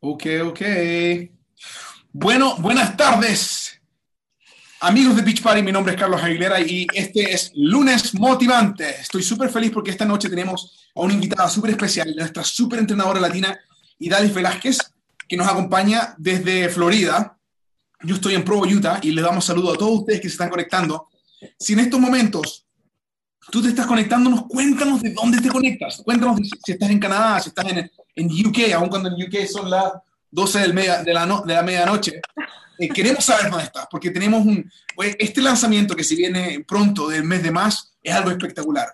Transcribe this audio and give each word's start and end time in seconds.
Ok, 0.00 0.26
ok. 0.44 0.60
Bueno, 2.12 2.56
buenas 2.58 2.96
tardes. 2.96 3.80
Amigos 4.80 5.16
de 5.16 5.22
Beach 5.22 5.42
Party, 5.42 5.60
mi 5.60 5.72
nombre 5.72 5.92
es 5.92 5.98
Carlos 5.98 6.22
Aguilera 6.22 6.60
y 6.60 6.86
este 6.94 7.32
es 7.32 7.50
Lunes 7.56 8.14
Motivante. 8.14 8.88
Estoy 9.00 9.24
súper 9.24 9.50
feliz 9.50 9.72
porque 9.72 9.90
esta 9.90 10.04
noche 10.04 10.28
tenemos 10.28 10.88
a 10.94 11.00
una 11.00 11.14
invitada 11.14 11.48
súper 11.48 11.72
especial, 11.72 12.14
nuestra 12.14 12.44
súper 12.44 12.78
entrenadora 12.78 13.18
latina, 13.18 13.58
Idalis 13.98 14.32
Velázquez, 14.32 14.78
que 15.26 15.36
nos 15.36 15.48
acompaña 15.48 16.14
desde 16.16 16.68
Florida. 16.68 17.36
Yo 18.04 18.14
estoy 18.14 18.36
en 18.36 18.44
Provo, 18.44 18.66
Utah, 18.68 19.00
y 19.02 19.10
les 19.10 19.24
damos 19.24 19.46
saludo 19.46 19.74
a 19.74 19.76
todos 19.76 19.98
ustedes 19.98 20.20
que 20.20 20.28
se 20.28 20.34
están 20.34 20.48
conectando. 20.48 21.08
Si 21.58 21.72
en 21.72 21.80
estos 21.80 21.98
momentos 21.98 22.67
tú 23.50 23.62
te 23.62 23.68
estás 23.68 23.86
conectándonos, 23.86 24.46
cuéntanos 24.46 25.02
de 25.02 25.12
dónde 25.12 25.40
te 25.40 25.48
conectas. 25.48 26.02
Cuéntanos 26.04 26.40
si 26.64 26.72
estás 26.72 26.90
en 26.90 26.98
Canadá, 26.98 27.40
si 27.40 27.48
estás 27.48 27.66
en, 27.70 27.90
en 28.14 28.46
UK, 28.46 28.72
aun 28.74 28.88
cuando 28.88 29.08
en 29.08 29.14
UK 29.14 29.46
son 29.46 29.70
las 29.70 29.92
12 30.30 30.60
del 30.60 30.74
media, 30.74 31.02
de, 31.02 31.14
la 31.14 31.42
de 31.44 31.54
la 31.54 31.62
medianoche. 31.62 32.20
Eh, 32.78 32.88
queremos 32.88 33.24
saber 33.24 33.50
dónde 33.50 33.64
estás, 33.64 33.86
porque 33.90 34.10
tenemos 34.10 34.44
un, 34.44 34.70
pues, 34.94 35.16
este 35.18 35.40
lanzamiento 35.40 35.96
que 35.96 36.04
si 36.04 36.14
viene 36.14 36.64
pronto 36.66 37.08
del 37.08 37.24
mes 37.24 37.42
de 37.42 37.50
más 37.50 37.92
es 38.02 38.14
algo 38.14 38.30
espectacular. 38.30 38.88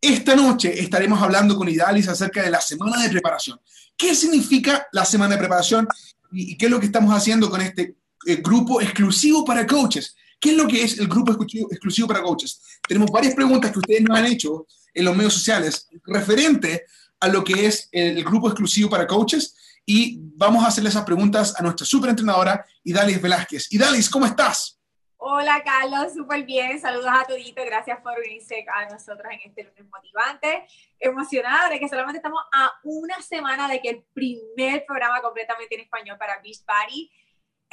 Esta 0.00 0.34
noche 0.36 0.78
estaremos 0.78 1.22
hablando 1.22 1.56
con 1.56 1.68
Idalis 1.68 2.08
acerca 2.08 2.42
de 2.42 2.50
la 2.50 2.60
semana 2.60 3.02
de 3.02 3.08
preparación. 3.08 3.58
¿Qué 3.96 4.14
significa 4.14 4.86
la 4.92 5.04
semana 5.04 5.34
de 5.34 5.38
preparación 5.38 5.88
y, 6.30 6.58
qué 6.58 6.66
es 6.66 6.70
lo 6.70 6.80
que 6.80 6.86
estamos 6.86 7.14
haciendo 7.14 7.48
con 7.48 7.62
este 7.62 7.96
eh, 8.26 8.36
grupo 8.36 8.82
exclusivo 8.82 9.44
para 9.44 9.66
coaches? 9.66 10.14
¿Qué 10.44 10.50
es 10.50 10.56
lo 10.58 10.68
que 10.68 10.82
es 10.82 10.98
el 10.98 11.08
grupo 11.08 11.32
exclusivo, 11.32 12.06
para 12.06 12.20
coaches? 12.20 12.60
Tenemos 12.86 13.10
varias 13.10 13.34
preguntas 13.34 13.72
que 13.72 13.78
ustedes 13.78 14.02
nos 14.02 14.18
han 14.18 14.26
hecho 14.26 14.66
en 14.92 15.06
los 15.06 15.16
medios 15.16 15.32
sociales 15.32 15.88
referente 16.04 16.84
a 17.18 17.28
lo 17.28 17.42
que 17.42 17.64
es 17.64 17.88
el 17.90 18.22
grupo 18.22 18.48
exclusivo 18.48 18.90
para 18.90 19.06
coaches 19.06 19.56
y 19.86 20.18
vamos 20.36 20.62
a 20.62 20.66
hacerle 20.66 20.90
esas 20.90 21.06
preguntas 21.06 21.58
a 21.58 21.62
nuestra 21.62 21.86
superentrenadora 21.86 22.62
Idalis 22.82 23.22
Velázquez. 23.22 23.72
Idalis, 23.72 24.10
¿cómo 24.10 24.26
estás? 24.26 24.78
Hola 25.16 25.62
Carlos, 25.64 26.12
súper 26.12 26.44
bien. 26.44 26.78
Saludos 26.78 27.08
a 27.08 27.24
todito. 27.24 27.64
Gracias 27.64 27.98
por 28.02 28.12
unirse 28.18 28.66
a 28.70 28.84
nosotros 28.92 29.26
en 29.32 29.48
este 29.48 29.64
lunes 29.64 29.90
motivante. 29.90 30.66
Emocionada 31.00 31.70
de 31.70 31.80
que 31.80 31.88
solamente 31.88 32.18
estamos 32.18 32.42
a 32.52 32.70
una 32.82 33.18
semana 33.22 33.66
de 33.66 33.80
que 33.80 33.88
el 33.88 34.04
primer 34.12 34.84
programa 34.84 35.22
completamente 35.22 35.74
en 35.76 35.80
español 35.80 36.18
para 36.18 36.38
Beach 36.42 36.62
Party 36.66 37.10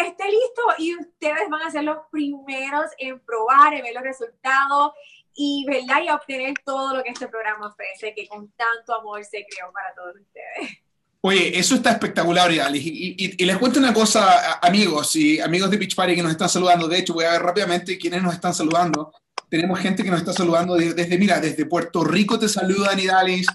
esté 0.08 0.26
listo 0.26 0.62
y 0.78 0.96
ustedes 0.96 1.50
van 1.50 1.62
a 1.64 1.72
ser 1.72 1.84
los 1.84 1.98
primeros 2.12 2.86
en 2.98 3.20
probar, 3.20 3.74
en 3.74 3.84
ver 3.84 3.94
los 3.94 4.04
resultados 4.04 4.94
y, 5.34 5.66
¿verdad? 5.68 6.04
y 6.06 6.10
obtener 6.10 6.54
todo 6.66 6.98
lo 6.98 7.04
que 7.04 7.10
este 7.10 7.28
programa 7.28 7.68
ofrece, 7.68 8.14
que 8.16 8.28
con 8.28 8.52
tanto 8.52 8.94
amor 8.94 9.24
se 9.24 9.46
creó 9.50 9.72
para 9.72 9.94
todos 9.96 10.16
ustedes. 10.16 10.78
Oye, 11.24 11.58
eso 11.58 11.76
está 11.76 11.92
espectacular. 11.92 12.52
Y, 12.52 13.16
y, 13.38 13.46
les 13.46 13.58
cuento 13.58 13.80
una 13.80 13.94
cosa, 13.94 14.60
amigos 14.60 15.16
y 15.16 15.40
amigos 15.40 15.70
de 15.70 15.78
Beach 15.78 15.96
Party 15.96 16.16
que 16.16 16.24
nos 16.24 16.32
están 16.32 16.50
saludando. 16.50 16.88
De 16.88 16.98
hecho, 16.98 17.14
voy 17.14 17.26
a 17.26 17.32
ver 17.32 17.44
rápidamente 17.44 17.98
quiénes 18.00 18.24
nos 18.24 18.34
están 18.34 18.56
saludando. 18.56 19.14
Tenemos 19.48 19.80
gente 19.80 20.04
que 20.04 20.10
nos 20.10 20.20
está 20.20 20.34
saludando 20.34 20.76
desde, 20.76 21.18
mira, 21.20 21.40
desde 21.40 21.66
Puerto 21.66 22.04
Rico 22.04 22.40
te 22.40 22.50
saludan, 22.50 23.00
Idalis. 23.00 23.46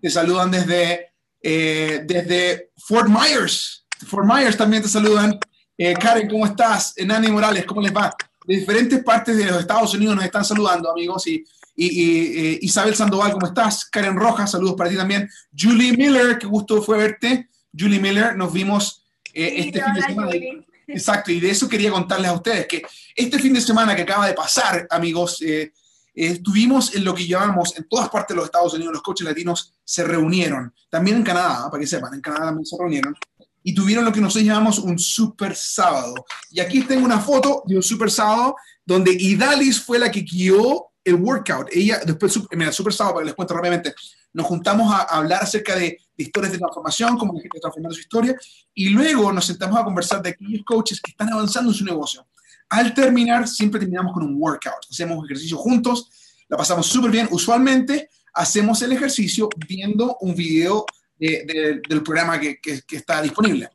Te 0.00 0.10
saludan 0.10 0.50
desde, 0.50 1.12
eh, 1.40 2.00
desde 2.04 2.72
Fort 2.76 3.08
Myers. 3.08 3.86
Fort 4.04 4.26
Myers 4.26 4.56
también 4.56 4.82
te 4.82 4.88
saludan. 4.88 5.38
Eh, 5.84 5.94
Karen, 5.94 6.28
¿cómo 6.28 6.46
estás? 6.46 6.94
Nani 7.04 7.28
Morales, 7.28 7.64
¿cómo 7.64 7.80
les 7.80 7.92
va? 7.92 8.14
De 8.46 8.54
diferentes 8.54 9.02
partes 9.02 9.36
de 9.36 9.46
los 9.46 9.58
Estados 9.58 9.92
Unidos 9.94 10.14
nos 10.14 10.24
están 10.24 10.44
saludando, 10.44 10.88
amigos. 10.88 11.26
Y, 11.26 11.44
y, 11.74 12.64
Isabel 12.64 12.94
Sandoval, 12.94 13.32
¿cómo 13.32 13.48
estás? 13.48 13.86
Karen 13.86 14.14
Rojas, 14.14 14.52
saludos 14.52 14.76
para 14.76 14.90
ti 14.90 14.96
también. 14.96 15.28
Julie 15.58 15.96
Miller, 15.96 16.38
qué 16.38 16.46
gusto 16.46 16.80
fue 16.82 16.98
verte. 16.98 17.48
Julie 17.76 17.98
Miller, 17.98 18.36
nos 18.36 18.52
vimos 18.52 19.02
eh, 19.34 19.54
este 19.56 19.82
fin 19.82 19.94
de 19.94 20.02
semana. 20.02 20.30
Exacto, 20.86 21.32
y 21.32 21.40
de 21.40 21.50
eso 21.50 21.68
quería 21.68 21.90
contarles 21.90 22.30
a 22.30 22.34
ustedes, 22.34 22.68
que 22.68 22.82
este 23.16 23.40
fin 23.40 23.52
de 23.52 23.60
semana 23.60 23.96
que 23.96 24.02
acaba 24.02 24.28
de 24.28 24.34
pasar, 24.34 24.86
amigos, 24.88 25.42
eh, 25.42 25.72
estuvimos 26.14 26.94
en 26.94 27.04
lo 27.04 27.12
que 27.12 27.26
llamamos, 27.26 27.76
en 27.76 27.88
todas 27.88 28.08
partes 28.08 28.34
de 28.34 28.36
los 28.36 28.44
Estados 28.44 28.74
Unidos, 28.74 28.92
los 28.92 29.02
coches 29.02 29.26
latinos 29.26 29.74
se 29.84 30.04
reunieron, 30.04 30.72
también 30.90 31.16
en 31.16 31.22
Canadá, 31.24 31.68
para 31.70 31.80
que 31.80 31.86
sepan, 31.86 32.14
en 32.14 32.20
Canadá 32.20 32.46
también 32.46 32.66
se 32.66 32.76
reunieron, 32.78 33.16
y 33.62 33.74
tuvieron 33.74 34.04
lo 34.04 34.12
que 34.12 34.20
nosotros 34.20 34.44
llamamos 34.44 34.78
un 34.78 34.98
super 34.98 35.54
sábado. 35.54 36.14
Y 36.50 36.60
aquí 36.60 36.82
tengo 36.82 37.04
una 37.04 37.20
foto 37.20 37.62
de 37.66 37.76
un 37.76 37.82
super 37.82 38.10
sábado 38.10 38.56
donde 38.84 39.12
Idalis 39.12 39.80
fue 39.80 39.98
la 39.98 40.10
que 40.10 40.20
guió 40.20 40.88
el 41.04 41.14
workout. 41.14 41.68
Ella, 41.72 42.00
después, 42.04 42.38
mira, 42.52 42.72
super 42.72 42.92
sábado, 42.92 43.14
para 43.14 43.24
que 43.24 43.26
les 43.26 43.34
cuento 43.34 43.54
rápidamente, 43.54 43.94
nos 44.32 44.46
juntamos 44.46 44.92
a, 44.92 45.02
hablar 45.02 45.42
acerca 45.42 45.74
de, 45.76 45.98
historias 46.16 46.52
de 46.52 46.58
transformación, 46.58 47.18
cómo 47.18 47.32
la 47.32 47.40
gente 47.40 47.58
transformando 47.60 47.94
su 47.94 48.00
historia, 48.00 48.36
y 48.74 48.90
luego 48.90 49.32
nos 49.32 49.44
sentamos 49.44 49.80
a 49.80 49.84
conversar 49.84 50.22
de 50.22 50.30
aquellos 50.30 50.64
coaches 50.64 51.00
que 51.00 51.10
están 51.10 51.32
avanzando 51.32 51.70
en 51.70 51.76
su 51.76 51.84
negocio. 51.84 52.26
Al 52.68 52.94
terminar, 52.94 53.48
siempre 53.48 53.80
terminamos 53.80 54.12
con 54.12 54.22
un 54.22 54.36
workout. 54.38 54.86
Hacemos 54.90 55.24
ejercicio 55.24 55.58
juntos, 55.58 56.08
la 56.48 56.56
pasamos 56.56 56.86
súper 56.86 57.10
bien. 57.10 57.28
Usualmente 57.30 58.08
hacemos 58.34 58.80
el 58.82 58.92
ejercicio 58.92 59.48
viendo 59.68 60.16
un 60.20 60.34
video 60.34 60.86
del 61.22 62.02
programa 62.02 62.40
que, 62.40 62.58
está 62.90 63.22
disponible. 63.22 63.68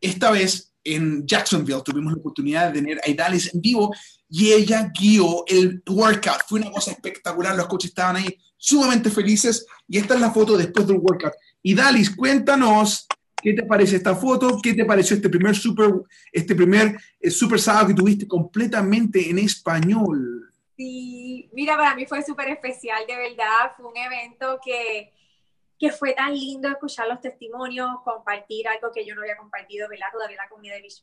Esta 0.00 0.30
vez 0.30 0.72
en 0.82 1.26
Jacksonville 1.26 1.82
tuvimos 1.84 2.12
la 2.12 2.18
oportunidad 2.18 2.68
de 2.68 2.80
tener 2.80 3.00
a 3.04 3.10
Idalis 3.10 3.52
en 3.52 3.60
vivo 3.60 3.94
y 4.30 4.52
ella 4.52 4.90
guió 4.98 5.44
el 5.46 5.82
workout. 5.86 6.42
Fue 6.48 6.60
una 6.60 6.70
cosa 6.70 6.92
espectacular, 6.92 7.56
los 7.56 7.66
coaches 7.66 7.90
estaban 7.90 8.16
ahí 8.16 8.38
sumamente 8.56 9.10
felices 9.10 9.66
y 9.88 9.98
esta 9.98 10.14
es 10.14 10.20
la 10.20 10.30
foto 10.30 10.56
después 10.56 10.86
del 10.86 10.98
workout. 10.98 11.34
Idalis, 11.62 12.14
cuéntanos 12.14 13.06
qué 13.42 13.52
te 13.52 13.64
parece 13.64 13.96
esta 13.96 14.16
foto, 14.16 14.58
qué 14.62 14.74
te 14.74 14.84
pareció 14.84 15.16
este 15.16 15.28
primer 15.28 15.54
super, 15.54 15.92
este 16.32 16.54
primer 16.54 16.96
eh, 17.20 17.30
super 17.30 17.60
sábado 17.60 17.88
que 17.88 17.94
tuviste 17.94 18.26
completamente 18.26 19.28
en 19.28 19.38
español. 19.38 20.52
Sí, 20.76 21.50
mira, 21.52 21.76
para 21.76 21.94
mí 21.94 22.06
fue 22.06 22.22
súper 22.22 22.48
especial, 22.48 23.04
de 23.06 23.16
verdad, 23.16 23.72
fue 23.76 23.86
un 23.86 23.96
evento 23.96 24.58
que 24.64 25.12
que 25.78 25.90
fue 25.90 26.14
tan 26.14 26.34
lindo 26.34 26.68
escuchar 26.68 27.08
los 27.08 27.20
testimonios, 27.20 27.88
compartir 28.04 28.66
algo 28.68 28.90
que 28.92 29.04
yo 29.04 29.14
no 29.14 29.22
había 29.22 29.36
compartido, 29.36 29.88
¿verdad? 29.88 30.06
Todavía 30.12 30.36
la 30.36 30.48
comunidad 30.48 30.76
de 30.76 30.82
Beach 30.82 31.02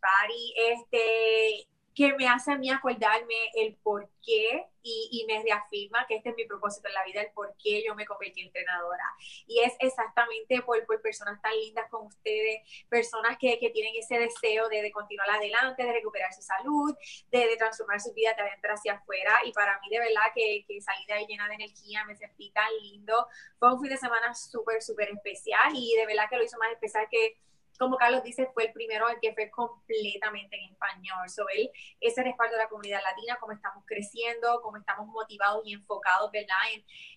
este, 0.56 1.68
que 1.96 2.14
me 2.14 2.28
hace 2.28 2.52
a 2.52 2.58
mí 2.58 2.70
acordarme 2.70 3.36
el 3.56 3.76
por 3.76 4.10
qué 4.26 4.66
y, 4.86 5.10
y, 5.12 5.26
me 5.26 5.42
reafirma 5.42 6.06
que 6.08 6.16
este 6.16 6.30
es 6.30 6.36
mi 6.36 6.46
propósito 6.46 6.90
en 6.90 6.94
la 6.94 7.06
vida, 7.06 7.22
el 7.22 7.32
por 7.32 7.56
qué 7.58 7.82
yo 7.86 7.96
me 7.96 8.06
convertí 8.06 8.42
en 8.42 8.48
entrenadora. 8.48 9.06
Y 9.48 9.62
es 9.62 9.74
exactamente 9.80 10.62
por, 10.62 10.86
por 10.86 11.02
personas 11.02 11.42
tan 11.42 11.54
lindas 11.54 11.90
como 11.90 12.08
ustedes, 12.08 12.62
personas 12.90 13.38
que, 13.38 13.58
que 13.60 13.70
tienen 13.70 13.94
ese 13.96 14.20
deseo 14.20 14.68
de, 14.68 14.82
de, 14.82 14.92
continuar 14.92 15.30
adelante, 15.30 15.86
de 15.86 15.94
recuperar 15.94 16.34
su 16.34 16.42
salud, 16.42 16.94
de, 17.32 17.48
de, 17.48 17.56
transformar 17.56 18.02
su 18.02 18.14
vida 18.14 18.34
de 18.34 18.42
adentro 18.42 18.74
hacia 18.74 18.96
afuera. 18.96 19.40
Y 19.46 19.54
para 19.54 19.80
mí, 19.80 19.90
de 19.90 20.00
verdad, 20.00 20.34
que, 20.36 20.66
que 20.68 20.82
salí 20.82 21.06
de 21.06 21.14
ahí 21.14 21.26
llena 21.28 21.48
de 21.48 21.56
energía, 21.56 22.04
me 22.04 22.16
sentí 22.18 22.52
tan 22.52 22.70
lindo. 22.82 23.28
Fue 23.60 23.74
un 23.74 23.80
fin 23.80 23.90
de 23.90 23.98
semana 23.98 24.34
súper, 24.34 24.82
súper 24.82 25.12
especial 25.12 25.72
y 25.76 25.96
de 25.96 26.06
verdad 26.06 26.26
que 26.30 26.36
lo 26.36 26.44
hizo 26.44 26.58
más 26.58 26.72
especial 26.72 27.08
que 27.10 27.38
como 27.78 27.98
Carlos 27.98 28.24
dice, 28.24 28.50
fue 28.54 28.66
el 28.66 28.74
primero 28.74 29.08
el 29.10 29.20
que 29.20 29.34
fue 29.34 29.50
completamente 29.50 30.56
en 30.56 30.72
español. 30.72 31.30
So, 31.30 31.46
él 31.50 31.72
ese 32.00 32.24
respaldo 32.24 32.56
de 32.56 32.64
la 32.64 32.70
comunidad 32.70 33.02
latina, 33.02 33.38
cómo 33.40 33.54
estamos 33.54 33.84
creciendo, 33.86 34.62
cómo 34.62 34.78
estamos 34.78 35.08
motivados 35.08 35.64
y 35.66 35.74
enfocados, 35.74 36.32
¿verdad? 36.32 36.58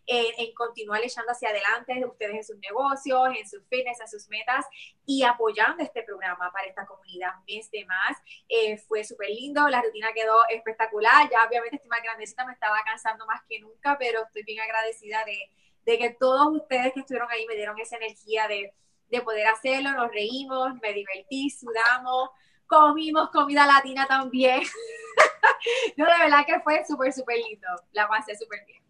En, 0.07 0.35
en, 0.39 0.55
continuar 0.55 1.03
echando 1.03 1.33
hacia 1.33 1.51
adelante 1.51 2.05
ustedes 2.07 2.37
en 2.37 2.45
sus 2.45 2.59
negocios, 2.59 3.29
en 3.37 3.49
sus 3.49 3.67
fitness, 3.69 4.01
en 4.01 4.09
sus 4.09 4.29
metas 4.29 4.65
y 5.05 5.23
apoyando 5.25 5.83
este 5.83 6.03
programa 6.03 6.51
para 6.53 6.67
esta 6.67 6.87
comunidad 6.87 7.35
mes 7.47 7.71
de 7.71 7.85
más. 7.85 8.17
Eh, 8.49 8.79
fue 8.79 9.05
súper 9.05 9.31
lindo, 9.31 9.69
la 9.69 9.83
rutina 9.83 10.13
quedó 10.15 10.37
espectacular. 10.49 11.29
Ya 11.31 11.45
obviamente 11.47 11.77
estoy 11.77 11.91
más 11.91 12.03
grandecita, 12.03 12.47
me 12.47 12.53
estaba 12.53 12.83
cansando 12.85 13.27
más 13.27 13.43
que 13.49 13.61
nunca, 13.61 13.97
pero 13.99 14.25
estoy 14.25 14.43
bien 14.45 14.61
agradecida 14.61 15.25
de, 15.25 15.51
de 15.85 15.99
que 15.99 16.11
todos 16.11 16.49
ustedes 16.57 16.93
que 16.93 17.01
estuvieron 17.01 17.31
ahí 17.31 17.47
me 17.47 17.57
dieron 17.57 17.79
esa 17.79 17.97
energía 17.97 18.49
de 18.49 18.73
de 19.11 19.21
poder 19.21 19.47
hacerlo, 19.47 19.93
nos 19.93 20.11
reímos, 20.11 20.75
me 20.83 20.93
divertí, 20.93 21.51
sudamos, 21.51 22.31
comimos 22.67 23.31
comida 23.31 23.67
latina 23.67 24.07
también. 24.07 24.61
no, 25.97 26.05
de 26.05 26.19
verdad 26.19 26.45
que 26.47 26.61
fue 26.61 26.85
súper, 26.87 27.13
súper 27.13 27.37
lindo, 27.39 27.69
la 27.93 28.09
pasé 28.09 28.37
súper 28.37 28.61
bien. 28.67 28.83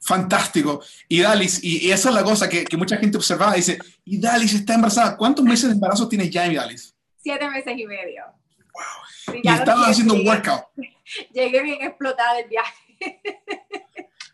Fantástico. 0.00 0.82
Y 1.08 1.20
Dalis, 1.22 1.62
y, 1.64 1.90
esa 1.90 2.10
es 2.10 2.14
la 2.14 2.22
cosa 2.22 2.48
que, 2.48 2.64
que, 2.64 2.76
mucha 2.76 2.96
gente 2.96 3.16
observaba, 3.16 3.54
dice, 3.54 3.78
y 4.04 4.20
Dalis 4.20 4.54
está 4.54 4.74
embarazada. 4.74 5.16
¿Cuántos 5.16 5.44
meses 5.44 5.68
de 5.68 5.74
embarazo 5.74 6.08
tienes 6.08 6.30
ya, 6.30 6.48
Dalis? 6.48 6.94
Siete 7.16 7.48
meses 7.50 7.76
y 7.76 7.86
medio. 7.86 8.24
Wow. 9.26 9.40
y 9.42 9.48
estaba 9.48 9.86
haciendo 9.86 10.14
un 10.14 10.26
workout. 10.26 10.64
Llegué 11.32 11.62
bien 11.62 11.82
explotada 11.82 12.34
del 12.34 12.48
viaje. 12.48 12.76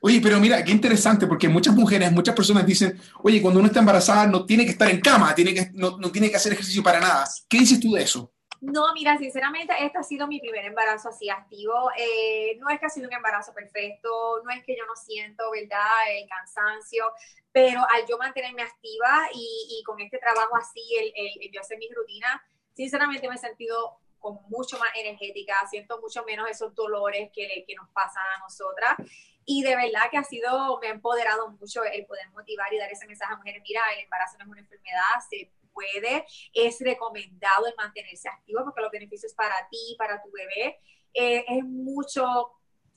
Oye, 0.04 0.20
pero 0.20 0.40
mira, 0.40 0.64
qué 0.64 0.72
interesante, 0.72 1.28
porque 1.28 1.49
muchas 1.49 1.76
mujeres, 1.76 2.10
muchas 2.10 2.34
personas 2.34 2.66
dicen, 2.66 3.00
oye, 3.22 3.40
cuando 3.40 3.60
uno 3.60 3.69
está 3.69 3.78
embarazada 3.78 4.26
no 4.26 4.44
tiene 4.44 4.64
que 4.64 4.72
estar 4.72 4.90
en 4.90 5.00
cama, 5.00 5.32
tiene 5.32 5.54
que, 5.54 5.70
no, 5.75 5.96
no 5.96 6.10
tiene 6.10 6.28
que 6.28 6.34
hacer 6.34 6.52
ejercicio 6.52 6.82
para 6.82 6.99
nada. 6.99 7.25
¿Qué 7.49 7.58
dices 7.58 7.78
tú 7.78 7.93
de 7.93 8.02
eso? 8.02 8.32
No, 8.60 8.93
mira, 8.94 9.16
sinceramente, 9.16 9.72
este 9.78 9.99
ha 9.99 10.02
sido 10.02 10.26
mi 10.26 10.40
primer 10.40 10.64
embarazo 10.64 11.10
así 11.10 11.31
activo. 11.31 11.72
Eh, 11.96 12.58
no 12.58 12.69
es 12.69 12.81
que 12.81 12.87
ha 12.87 12.88
sido 12.88 13.06
un 13.06 13.14
embarazo 13.14 13.54
perfecto, 13.54 14.43
no 14.44 14.50
es 14.50 14.64
que 14.64 14.76
yo 14.76 14.84
no 14.87 14.96
siento, 14.96 15.44
¿verdad?, 15.52 15.78
el 16.10 16.28
cansancio, 16.28 17.05
pero 17.52 17.81
al 17.81 18.05
yo 18.08 18.19
mantenerme 18.19 18.62
activa 18.62 19.28
y, 19.32 19.84
con 19.87 20.00
este 20.00 20.19
trabajo 20.19 20.56
así, 20.56 20.82
el, 20.98 21.12
el, 21.14 21.52
yo 21.52 21.60
hacer 21.60 21.78
mis 21.78 21.94
rutinas, 21.94 22.40
sinceramente 22.75 23.28
me 23.28 23.37
he 23.37 23.38
sentido 23.38 24.00
con 24.19 24.38
mucho 24.48 24.78
más 24.78 24.90
energética, 24.96 25.55
siento 25.70 26.00
mucho 26.00 26.25
menos 26.25 26.50
esos 26.50 26.75
dolores 26.75 27.31
que, 27.32 27.64
que 27.66 27.75
nos 27.76 27.88
pasan 27.90 28.25
a 28.37 28.40
nosotras. 28.40 28.96
Y 29.44 29.62
de 29.62 29.75
verdad 29.75 30.11
que 30.11 30.19
ha 30.19 30.25
sido, 30.25 30.79
me 30.81 30.89
ha 30.89 30.91
empoderado 30.91 31.50
mucho 31.50 31.83
el 31.85 32.06
poder 32.06 32.31
motivar 32.31 32.73
y 32.73 32.79
dar 32.79 32.91
ese 32.91 33.06
mensaje 33.06 33.33
a 33.33 33.37
mujeres, 33.37 33.62
mira, 33.67 33.81
el 33.97 34.05
embarazo 34.05 34.39
no 34.39 34.44
es 34.44 34.50
una 34.50 34.61
enfermedad, 34.61 35.21
se 35.29 35.50
puede, 35.73 36.27
es 36.53 36.79
recomendado 36.81 37.67
el 37.67 37.75
mantenerse 37.77 38.29
activo 38.29 38.62
porque 38.65 38.83
los 38.83 38.91
beneficios 38.91 39.35
para 39.35 39.55
ti, 39.71 39.97
para 39.99 40.23
tu 40.23 40.31
bebé, 40.31 40.79
eh, 41.15 41.44
es 41.49 41.65
mucho, 41.65 42.53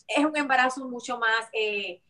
es 0.08 0.24
un 0.24 0.36
embarazo 0.38 0.88
mucho 0.88 1.18
más... 1.18 1.50
Eh, 1.54 2.02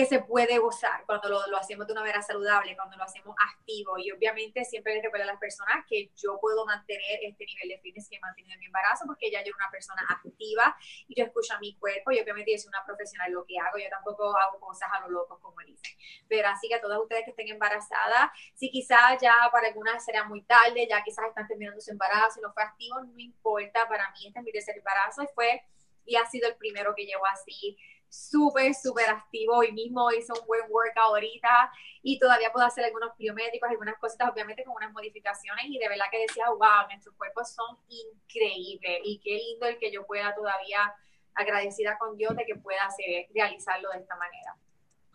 que 0.00 0.06
se 0.06 0.20
puede 0.20 0.56
gozar 0.56 1.04
cuando 1.04 1.28
lo, 1.28 1.58
hacemos 1.58 1.86
de 1.86 1.92
una 1.92 2.00
manera 2.00 2.22
saludable, 2.22 2.74
cuando 2.74 2.96
lo 2.96 3.04
hacemos 3.04 3.36
activo. 3.38 3.98
Y 3.98 4.10
obviamente 4.10 4.64
siempre 4.64 4.94
les 4.94 5.02
recuerdo 5.02 5.24
a 5.24 5.32
las 5.32 5.38
personas 5.38 5.84
que 5.86 6.10
yo 6.16 6.40
puedo 6.40 6.64
mantener 6.64 7.18
este 7.20 7.44
nivel 7.44 7.68
de 7.68 7.78
fitness 7.80 8.08
que 8.08 8.16
he 8.16 8.20
mantenido 8.20 8.54
en 8.54 8.60
mi 8.60 8.66
embarazo 8.66 9.04
porque 9.06 9.30
ya 9.30 9.40
yo 9.40 9.48
era 9.48 9.56
una 9.56 9.70
persona 9.70 10.00
activa 10.08 10.74
y 11.06 11.20
yo 11.20 11.26
escucho 11.26 11.52
a 11.52 11.58
mi 11.58 11.76
cuerpo 11.76 12.12
y 12.12 12.18
obviamente 12.18 12.50
yo 12.50 12.56
soy 12.56 12.68
una 12.68 12.82
profesional 12.86 13.30
lo 13.30 13.44
que 13.44 13.58
hago. 13.58 13.76
Yo 13.76 13.90
tampoco 13.90 14.34
hago 14.34 14.58
cosas 14.58 14.88
a 14.90 15.00
lo 15.00 15.10
loco 15.10 15.38
como 15.38 15.60
dicen. 15.66 15.92
Pero 16.28 16.48
así 16.48 16.68
que 16.68 16.76
a 16.76 16.80
todas 16.80 16.98
ustedes 16.98 17.24
que 17.24 17.32
estén 17.32 17.48
embarazadas, 17.48 18.30
si 18.54 18.70
quizás 18.70 19.20
ya 19.20 19.34
para 19.52 19.68
algunas 19.68 20.02
será 20.02 20.24
muy 20.24 20.40
tarde, 20.44 20.88
ya 20.88 21.04
quizás 21.04 21.26
están 21.28 21.46
terminando 21.46 21.78
su 21.78 21.90
embarazo 21.90 22.40
y 22.40 22.42
no 22.42 22.54
fue 22.54 22.62
activo, 22.62 23.02
no 23.02 23.18
importa. 23.18 23.86
Para 23.86 24.10
mí 24.12 24.28
este 24.28 24.38
es 24.38 24.44
mi 24.46 24.52
tercer 24.52 24.78
embarazo 24.78 25.24
y 25.24 25.28
fue 25.34 25.62
y 26.06 26.16
ha 26.16 26.24
sido 26.24 26.48
el 26.48 26.56
primero 26.56 26.94
que 26.96 27.04
llevo 27.04 27.26
así 27.26 27.76
súper, 28.10 28.74
súper 28.74 29.08
activo. 29.08 29.56
Hoy 29.58 29.72
mismo 29.72 30.10
hice 30.10 30.32
un 30.32 30.46
buen 30.46 30.62
workout 30.68 31.14
ahorita 31.14 31.70
y 32.02 32.18
todavía 32.18 32.52
puedo 32.52 32.66
hacer 32.66 32.84
algunos 32.84 33.16
biométricos, 33.16 33.70
algunas 33.70 33.96
cositas, 33.98 34.28
obviamente 34.30 34.64
con 34.64 34.74
unas 34.74 34.92
modificaciones. 34.92 35.66
Y 35.68 35.78
de 35.78 35.88
verdad 35.88 36.06
que 36.10 36.20
decía, 36.26 36.44
wow, 36.48 36.88
nuestros 36.90 37.14
cuerpos 37.14 37.52
son 37.52 37.78
increíbles 37.88 39.00
y 39.04 39.20
qué 39.22 39.36
lindo 39.36 39.66
el 39.66 39.78
que 39.78 39.92
yo 39.92 40.04
pueda 40.06 40.34
todavía 40.34 40.92
agradecida 41.34 41.96
con 41.98 42.16
Dios 42.16 42.36
de 42.36 42.44
que 42.44 42.56
pueda 42.56 42.84
hacer, 42.84 43.26
realizarlo 43.32 43.88
de 43.90 44.00
esta 44.00 44.16
manera. 44.16 44.56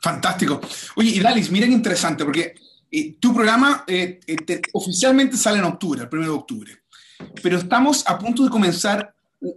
Fantástico. 0.01 0.61
Oye, 0.95 1.11
y 1.11 1.19
Dalis, 1.19 1.51
miren 1.51 1.73
interesante, 1.73 2.23
porque 2.23 2.55
eh, 2.91 3.17
tu 3.19 3.33
programa 3.33 3.83
eh, 3.87 4.19
eh, 4.25 4.61
oficialmente 4.73 5.35
sale 5.35 5.59
en 5.59 5.65
octubre, 5.65 6.01
el 6.01 6.09
1 6.11 6.23
de 6.23 6.29
octubre, 6.29 6.71
pero 7.43 7.57
estamos 7.57 8.07
a 8.07 8.17
punto 8.17 8.43
de 8.43 8.49
comenzar 8.49 9.13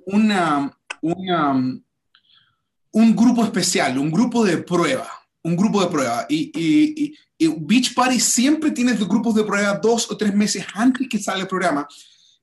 una, 0.07 0.77
una 1.01 1.81
un 2.93 3.15
grupo 3.15 3.45
especial, 3.45 3.99
un 3.99 4.11
grupo 4.11 4.45
de 4.45 4.59
prueba, 4.59 5.09
un 5.43 5.57
grupo 5.57 5.83
de 5.83 5.89
prueba. 5.89 6.27
Y, 6.29 7.15
Beach 7.39 7.95
Party 7.95 8.19
siempre 8.19 8.73
tiene 8.73 8.95
grupos 8.95 9.35
de 9.35 9.45
prueba 9.45 9.75
dos 9.75 10.11
o 10.11 10.17
tres 10.17 10.35
meses 10.35 10.67
antes 10.75 11.09
que 11.09 11.19
sale 11.19 11.43
el 11.43 11.47
programa. 11.47 11.87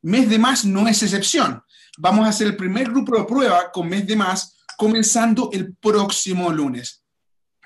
Mes 0.01 0.30
de 0.30 0.39
más 0.39 0.63
no 0.63 0.88
es 0.88 1.03
excepción. 1.03 1.62
Vamos 1.97 2.25
a 2.25 2.30
hacer 2.30 2.47
el 2.47 2.56
primer 2.56 2.89
grupo 2.89 3.18
de 3.18 3.25
prueba 3.25 3.71
con 3.71 3.89
mes 3.89 4.07
de 4.07 4.15
más 4.15 4.57
comenzando 4.77 5.50
el 5.51 5.75
próximo 5.75 6.51
lunes. 6.51 7.03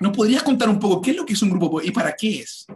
¿Nos 0.00 0.16
podrías 0.16 0.42
contar 0.42 0.68
un 0.68 0.80
poco 0.80 1.02
qué 1.02 1.10
es 1.10 1.16
lo 1.16 1.26
que 1.26 1.34
es 1.34 1.42
un 1.42 1.50
grupo 1.50 1.80
y 1.82 1.90
para 1.90 2.16
qué 2.16 2.40
es? 2.40 2.66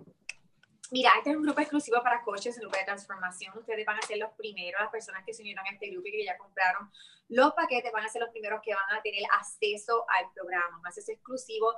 Mira, 0.90 1.10
este 1.16 1.30
es 1.30 1.36
un 1.36 1.42
grupo 1.42 1.60
exclusivo 1.60 2.00
para 2.02 2.22
coaches, 2.22 2.54
un 2.56 2.62
grupo 2.62 2.76
de 2.76 2.84
transformación. 2.84 3.56
Ustedes 3.58 3.84
van 3.84 3.98
a 3.98 4.02
ser 4.02 4.18
los 4.18 4.30
primeros, 4.36 4.80
las 4.80 4.90
personas 4.90 5.24
que 5.24 5.34
se 5.34 5.42
unieron 5.42 5.66
a 5.66 5.70
este 5.70 5.90
grupo 5.90 6.06
y 6.06 6.12
que 6.12 6.24
ya 6.24 6.38
compraron 6.38 6.88
los 7.28 7.52
paquetes, 7.54 7.92
van 7.92 8.04
a 8.04 8.08
ser 8.08 8.22
los 8.22 8.30
primeros 8.30 8.60
que 8.62 8.74
van 8.74 8.98
a 8.98 9.02
tener 9.02 9.22
acceso 9.38 10.04
al 10.08 10.30
programa, 10.34 10.78
un 10.78 10.86
acceso 10.86 11.12
exclusivo, 11.12 11.74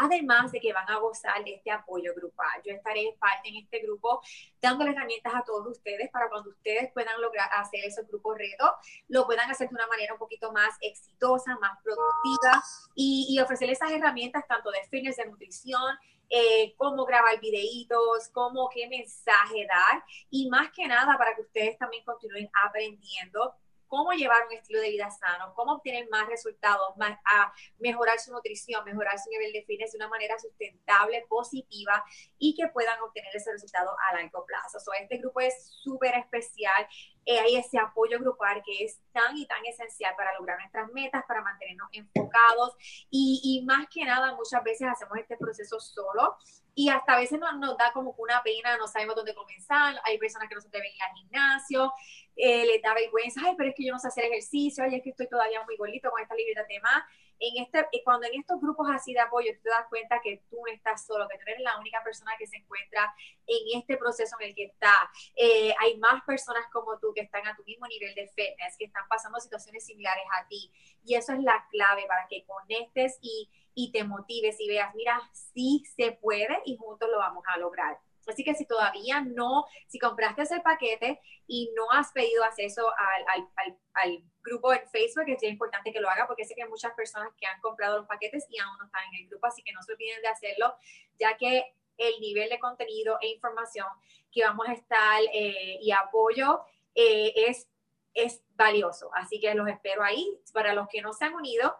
además 0.00 0.52
de 0.52 0.60
que 0.60 0.72
van 0.72 0.88
a 0.88 0.98
gozar 0.98 1.44
de 1.44 1.54
este 1.54 1.70
apoyo 1.70 2.14
grupal. 2.14 2.62
Yo 2.64 2.72
estaré 2.72 3.16
parte 3.18 3.48
en 3.48 3.56
este 3.56 3.80
grupo 3.80 4.20
dándole 4.60 4.92
herramientas 4.92 5.34
a 5.34 5.44
todos 5.44 5.66
ustedes 5.66 6.10
para 6.10 6.28
cuando 6.28 6.50
ustedes 6.50 6.90
puedan 6.92 7.20
lograr 7.20 7.48
hacer 7.52 7.84
esos 7.84 8.06
grupos 8.08 8.38
retos, 8.38 8.70
lo 9.08 9.26
puedan 9.26 9.50
hacer 9.50 9.68
de 9.68 9.74
una 9.74 9.86
manera 9.86 10.14
un 10.14 10.18
poquito 10.18 10.52
más 10.52 10.76
exitosa, 10.80 11.56
más 11.58 11.78
productiva 11.82 12.62
y, 12.94 13.26
y 13.30 13.40
ofrecerles 13.40 13.80
esas 13.80 13.92
herramientas 13.92 14.46
tanto 14.46 14.70
de 14.70 14.82
fitness, 14.90 15.16
de 15.16 15.26
nutrición, 15.26 15.98
eh, 16.34 16.74
cómo 16.78 17.04
grabar 17.04 17.38
videitos, 17.40 18.30
cómo 18.32 18.70
qué 18.72 18.88
mensaje 18.88 19.66
dar 19.66 20.02
y 20.30 20.48
más 20.48 20.72
que 20.72 20.86
nada 20.86 21.18
para 21.18 21.34
que 21.34 21.42
ustedes 21.42 21.76
también 21.76 22.02
continúen 22.04 22.48
aprendiendo 22.64 23.54
cómo 23.92 24.12
llevar 24.12 24.46
un 24.46 24.54
estilo 24.54 24.80
de 24.80 24.88
vida 24.88 25.10
sano, 25.10 25.52
cómo 25.54 25.74
obtener 25.74 26.08
más 26.08 26.26
resultados, 26.26 26.96
más, 26.96 27.18
a 27.26 27.52
mejorar 27.78 28.18
su 28.18 28.32
nutrición, 28.32 28.82
mejorar 28.86 29.18
su 29.18 29.28
nivel 29.28 29.52
de 29.52 29.64
fitness 29.64 29.92
de 29.92 29.98
una 29.98 30.08
manera 30.08 30.38
sustentable, 30.38 31.26
positiva 31.28 32.02
y 32.38 32.54
que 32.54 32.68
puedan 32.68 32.98
obtener 33.02 33.36
ese 33.36 33.52
resultado 33.52 33.90
a 34.08 34.14
largo 34.14 34.46
plazo. 34.46 34.80
So, 34.80 34.94
este 34.94 35.18
grupo 35.18 35.40
es 35.40 35.76
súper 35.82 36.14
especial. 36.14 36.88
Eh, 37.26 37.38
hay 37.38 37.56
ese 37.56 37.78
apoyo 37.78 38.18
grupal 38.18 38.62
que 38.64 38.82
es 38.82 38.98
tan 39.12 39.36
y 39.36 39.46
tan 39.46 39.62
esencial 39.66 40.14
para 40.16 40.32
lograr 40.38 40.58
nuestras 40.58 40.90
metas, 40.92 41.22
para 41.28 41.42
mantenernos 41.42 41.90
enfocados 41.92 42.74
y, 43.10 43.62
más 43.66 43.86
que 43.92 44.06
nada 44.06 44.34
muchas 44.34 44.64
veces 44.64 44.88
hacemos 44.88 45.18
este 45.18 45.36
proceso 45.36 45.78
solo 45.78 46.36
y 46.74 46.88
hasta 46.88 47.12
a 47.12 47.18
veces 47.18 47.38
nos, 47.38 47.54
nos 47.58 47.76
da 47.76 47.92
como 47.92 48.14
una 48.18 48.42
pena, 48.42 48.78
no 48.78 48.88
sabemos 48.88 49.14
dónde 49.14 49.34
comenzar, 49.34 49.94
hay 50.04 50.18
personas 50.18 50.48
que 50.48 50.54
no 50.54 50.60
se 50.62 50.68
atreven 50.68 50.90
ir 50.90 51.02
al 51.02 51.14
gimnasio, 51.14 51.92
eh, 52.36 52.64
les 52.66 52.82
da 52.82 52.94
vergüenza, 52.94 53.40
ay, 53.44 53.54
pero 53.56 53.70
es 53.70 53.74
que 53.74 53.84
yo 53.84 53.92
no 53.92 53.98
sé 53.98 54.08
hacer 54.08 54.24
ejercicio, 54.24 54.84
ay, 54.84 54.96
es 54.96 55.02
que 55.02 55.10
estoy 55.10 55.28
todavía 55.28 55.62
muy 55.64 55.76
gordito 55.76 56.10
con 56.10 56.20
esta 56.20 56.34
libreta 56.34 56.64
de 56.64 56.80
más. 56.80 57.04
En 57.38 57.62
este, 57.62 57.80
eh, 57.90 58.02
cuando 58.04 58.26
en 58.26 58.38
estos 58.38 58.60
grupos 58.60 58.88
así 58.90 59.12
de 59.12 59.20
apoyo 59.20 59.50
te 59.62 59.68
das 59.68 59.86
cuenta 59.88 60.20
que 60.22 60.42
tú 60.48 60.60
no 60.64 60.72
estás 60.72 61.04
solo, 61.04 61.26
que 61.28 61.38
tú 61.38 61.44
eres 61.46 61.60
la 61.60 61.76
única 61.78 62.02
persona 62.04 62.32
que 62.38 62.46
se 62.46 62.56
encuentra 62.56 63.12
en 63.46 63.80
este 63.80 63.96
proceso 63.96 64.36
en 64.38 64.48
el 64.48 64.54
que 64.54 64.64
está. 64.66 65.10
Eh, 65.34 65.74
hay 65.80 65.98
más 65.98 66.22
personas 66.24 66.64
como 66.72 66.98
tú 67.00 67.12
que 67.12 67.22
están 67.22 67.46
a 67.46 67.56
tu 67.56 67.64
mismo 67.64 67.86
nivel 67.88 68.14
de 68.14 68.28
fitness, 68.28 68.76
que 68.78 68.84
están 68.84 69.08
pasando 69.08 69.40
situaciones 69.40 69.84
similares 69.84 70.24
a 70.40 70.46
ti. 70.46 70.70
Y 71.04 71.16
eso 71.16 71.32
es 71.32 71.40
la 71.40 71.66
clave 71.70 72.04
para 72.06 72.28
que 72.28 72.44
conectes 72.44 73.18
y, 73.20 73.50
y 73.74 73.90
te 73.90 74.04
motives 74.04 74.60
y 74.60 74.68
veas, 74.68 74.94
mira, 74.94 75.20
sí 75.32 75.84
se 75.96 76.12
puede 76.12 76.60
y 76.64 76.76
juntos 76.76 77.10
lo 77.10 77.18
vamos 77.18 77.42
a 77.48 77.58
lograr. 77.58 77.98
Así 78.26 78.44
que 78.44 78.54
si 78.54 78.66
todavía 78.66 79.20
no, 79.20 79.64
si 79.86 79.98
compraste 79.98 80.42
ese 80.42 80.60
paquete 80.60 81.20
y 81.46 81.72
no 81.76 81.90
has 81.90 82.12
pedido 82.12 82.44
acceso 82.44 82.86
al, 82.88 83.24
al, 83.56 83.78
al, 83.94 84.24
grupo 84.44 84.72
en 84.72 84.88
Facebook, 84.88 85.24
es 85.28 85.42
importante 85.44 85.92
que 85.92 86.00
lo 86.00 86.10
haga 86.10 86.26
porque 86.26 86.44
sé 86.44 86.56
que 86.56 86.64
hay 86.64 86.68
muchas 86.68 86.92
personas 86.94 87.32
que 87.38 87.46
han 87.46 87.60
comprado 87.60 87.98
los 87.98 88.08
paquetes 88.08 88.44
y 88.50 88.58
aún 88.58 88.76
no 88.76 88.86
están 88.86 89.02
en 89.12 89.22
el 89.22 89.28
grupo, 89.28 89.46
así 89.46 89.62
que 89.62 89.72
no 89.72 89.80
se 89.82 89.92
olviden 89.92 90.20
de 90.20 90.28
hacerlo, 90.28 90.74
ya 91.16 91.36
que 91.36 91.72
el 91.96 92.20
nivel 92.20 92.48
de 92.48 92.58
contenido 92.58 93.18
e 93.20 93.28
información 93.28 93.86
que 94.32 94.42
vamos 94.42 94.66
a 94.68 94.72
estar 94.72 95.22
eh, 95.32 95.78
y 95.80 95.92
apoyo 95.92 96.62
eh, 96.94 97.32
es, 97.48 97.68
es 98.14 98.42
valioso. 98.54 99.10
Así 99.14 99.40
que 99.40 99.54
los 99.54 99.68
espero 99.68 100.02
ahí. 100.02 100.38
Para 100.52 100.74
los 100.74 100.88
que 100.88 101.02
no 101.02 101.12
se 101.12 101.24
han 101.24 101.34
unido, 101.34 101.76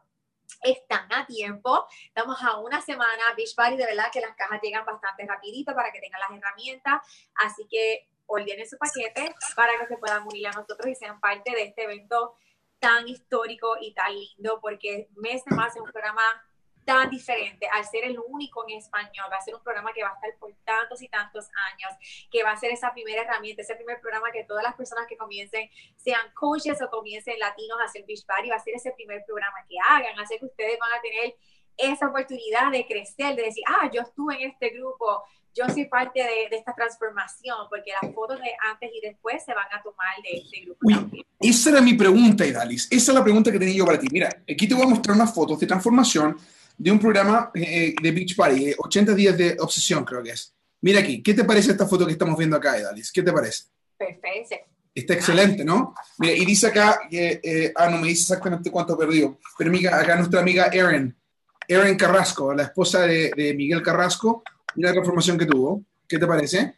están 0.63 1.13
a 1.13 1.27
tiempo. 1.27 1.87
Estamos 2.07 2.43
a 2.43 2.59
una 2.59 2.81
semana. 2.81 3.23
Beach 3.37 3.55
Party, 3.55 3.77
de 3.77 3.87
verdad 3.87 4.11
que 4.13 4.21
las 4.21 4.37
cajas 4.37 4.61
llegan 4.63 4.85
bastante 4.85 5.27
rapidito 5.27 5.75
para 5.75 5.93
que 5.93 6.01
tengan 6.01 6.21
las 6.21 6.39
herramientas. 6.39 7.01
Así 7.37 7.67
que 7.71 8.09
ordenen 8.27 8.69
su 8.69 8.79
paquete 8.79 9.35
para 9.55 9.79
que 9.79 9.87
se 9.87 9.97
puedan 9.97 10.27
unir 10.27 10.47
a 10.49 10.53
nosotros 10.53 10.87
y 10.87 10.95
sean 10.95 11.21
parte 11.21 11.51
de 11.53 11.65
este 11.65 11.85
evento 11.85 12.35
tan 12.79 13.07
histórico 13.07 13.77
y 13.81 13.95
tan 13.95 14.13
lindo, 14.13 14.59
porque 14.61 15.09
mes 15.17 15.43
más 15.47 15.77
es 15.77 15.81
un 15.81 15.91
programa 15.91 16.23
tan 16.85 17.11
diferente 17.11 17.67
al 17.73 17.85
ser 17.85 18.05
el 18.05 18.19
único 18.19 18.65
en 18.69 18.79
español. 18.79 19.27
Va 19.31 19.37
a 19.37 19.41
ser 19.41 19.55
un 19.55 19.63
programa 19.63 19.93
que 19.93 20.03
va 20.03 20.11
a 20.11 20.15
estar 20.15 20.31
por 20.39 20.53
tantos 20.65 21.03
y 21.03 21.09
tantos 21.09 21.47
años, 21.73 21.93
que 22.31 22.43
va 22.43 22.53
a 22.53 22.57
ser 22.57 22.71
esa 22.71 22.93
primera 22.93 23.23
herramienta, 23.23 23.63
ese 23.63 23.77
primer 23.77 24.01
programa 24.01 24.31
que 24.33 24.45
todas 24.45 24.63
las 24.63 24.75
personas 24.75 25.07
que 25.07 25.17
comiencen, 25.17 25.71
sean 25.97 26.33
coaches 26.35 26.81
o 26.83 26.91
comiencen 26.91 27.39
latinos 27.39 27.79
a 27.81 27.85
hacer 27.85 28.05
Beach 28.07 28.25
Party, 28.27 28.51
va 28.51 28.57
a 28.57 28.61
ser 28.61 28.75
ese 28.75 28.93
primer 28.93 29.25
programa 29.27 29.59
que 29.69 29.77
hagan, 29.89 30.19
así 30.19 30.39
que 30.39 30.47
ustedes 30.47 30.79
van 30.79 30.93
a 30.99 31.01
tener 31.01 31.37
esa 31.77 32.09
oportunidad 32.09 32.71
de 32.71 32.87
crecer, 32.87 33.35
de 33.37 33.43
decir, 33.43 33.65
ah, 33.67 33.91
yo 33.93 34.03
estuve 34.03 34.37
en 34.37 34.51
este 34.51 34.71
grupo, 34.71 35.23
yo 35.55 35.69
soy 35.69 35.87
parte 35.87 36.21
de, 36.21 36.57
esta 36.57 36.75
transformación, 36.75 37.57
porque 37.69 37.93
las 38.01 38.15
fotos 38.15 38.39
de 38.39 38.51
antes 38.71 38.91
y 38.93 39.07
después 39.07 39.45
se 39.45 39.55
van 39.55 39.67
a 39.73 39.83
tomar 39.83 40.15
de 40.23 40.39
este 40.39 40.61
grupo. 40.61 41.25
esa 41.41 41.71
era 41.71 41.81
mi 41.81 41.95
pregunta, 41.95 42.47
Idalis. 42.47 42.89
Esa 42.91 43.13
es 43.13 43.19
la 43.19 43.25
pregunta 43.25 43.53
que 43.53 43.59
tenía 43.59 43.77
yo 43.77 43.85
para 43.85 43.99
ti. 43.99 44.09
Mira, 44.11 44.29
aquí 44.51 44.67
te 44.67 44.75
voy 44.75 44.85
a 44.85 44.89
mostrar 44.89 45.17
unas 45.17 45.35
fotos 45.35 45.59
de 45.61 45.67
transformación 45.67 46.37
de 46.77 46.91
un 46.91 46.99
programa 46.99 47.51
eh, 47.55 47.95
de 48.01 48.13
Beach 48.13 48.37
Party, 48.37 48.75
80 48.79 49.15
días 49.15 49.37
de 49.37 49.57
obsesión 49.61 50.05
creo 50.05 50.23
que 50.23 50.31
es. 50.31 50.55
Mira 50.81 51.01
aquí, 51.01 51.23
¿qué 51.23 51.35
te 51.35 51.45
parece 51.45 51.73
esta 51.73 51.87
foto 51.87 52.05
que 52.07 52.13
estamos 52.13 52.37
viendo 52.37 52.57
acá, 52.57 52.77
Edalis? 52.77 53.13
¿Qué 53.13 53.23
te 53.23 53.33
parece? 53.33 53.65
Perfecto. 53.97 54.57
Está 54.95 55.15
excelente, 55.15 55.65
¿no? 55.65 55.95
Mira, 56.19 56.35
y 56.35 56.45
dice 56.45 56.67
acá, 56.67 57.01
que, 57.09 57.41
eh, 57.43 57.73
ah, 57.77 57.89
no 57.89 57.99
me 57.99 58.09
dice 58.09 58.23
exactamente 58.23 58.71
cuánto 58.71 58.99
perdió, 58.99 59.39
pero 59.57 59.71
mira, 59.71 59.99
acá 59.99 60.17
nuestra 60.17 60.41
amiga 60.41 60.67
Erin, 60.67 61.17
Erin 61.67 61.97
Carrasco, 61.97 62.53
la 62.53 62.65
esposa 62.65 63.07
de, 63.07 63.55
Miguel 63.57 63.83
Carrasco, 63.83 64.43
mira 64.75 64.91
la 64.91 64.95
transformación 64.95 65.39
que 65.39 65.47
tuvo. 65.47 65.85
¿Qué 66.07 66.19
te 66.19 66.27
parece? 66.27 66.75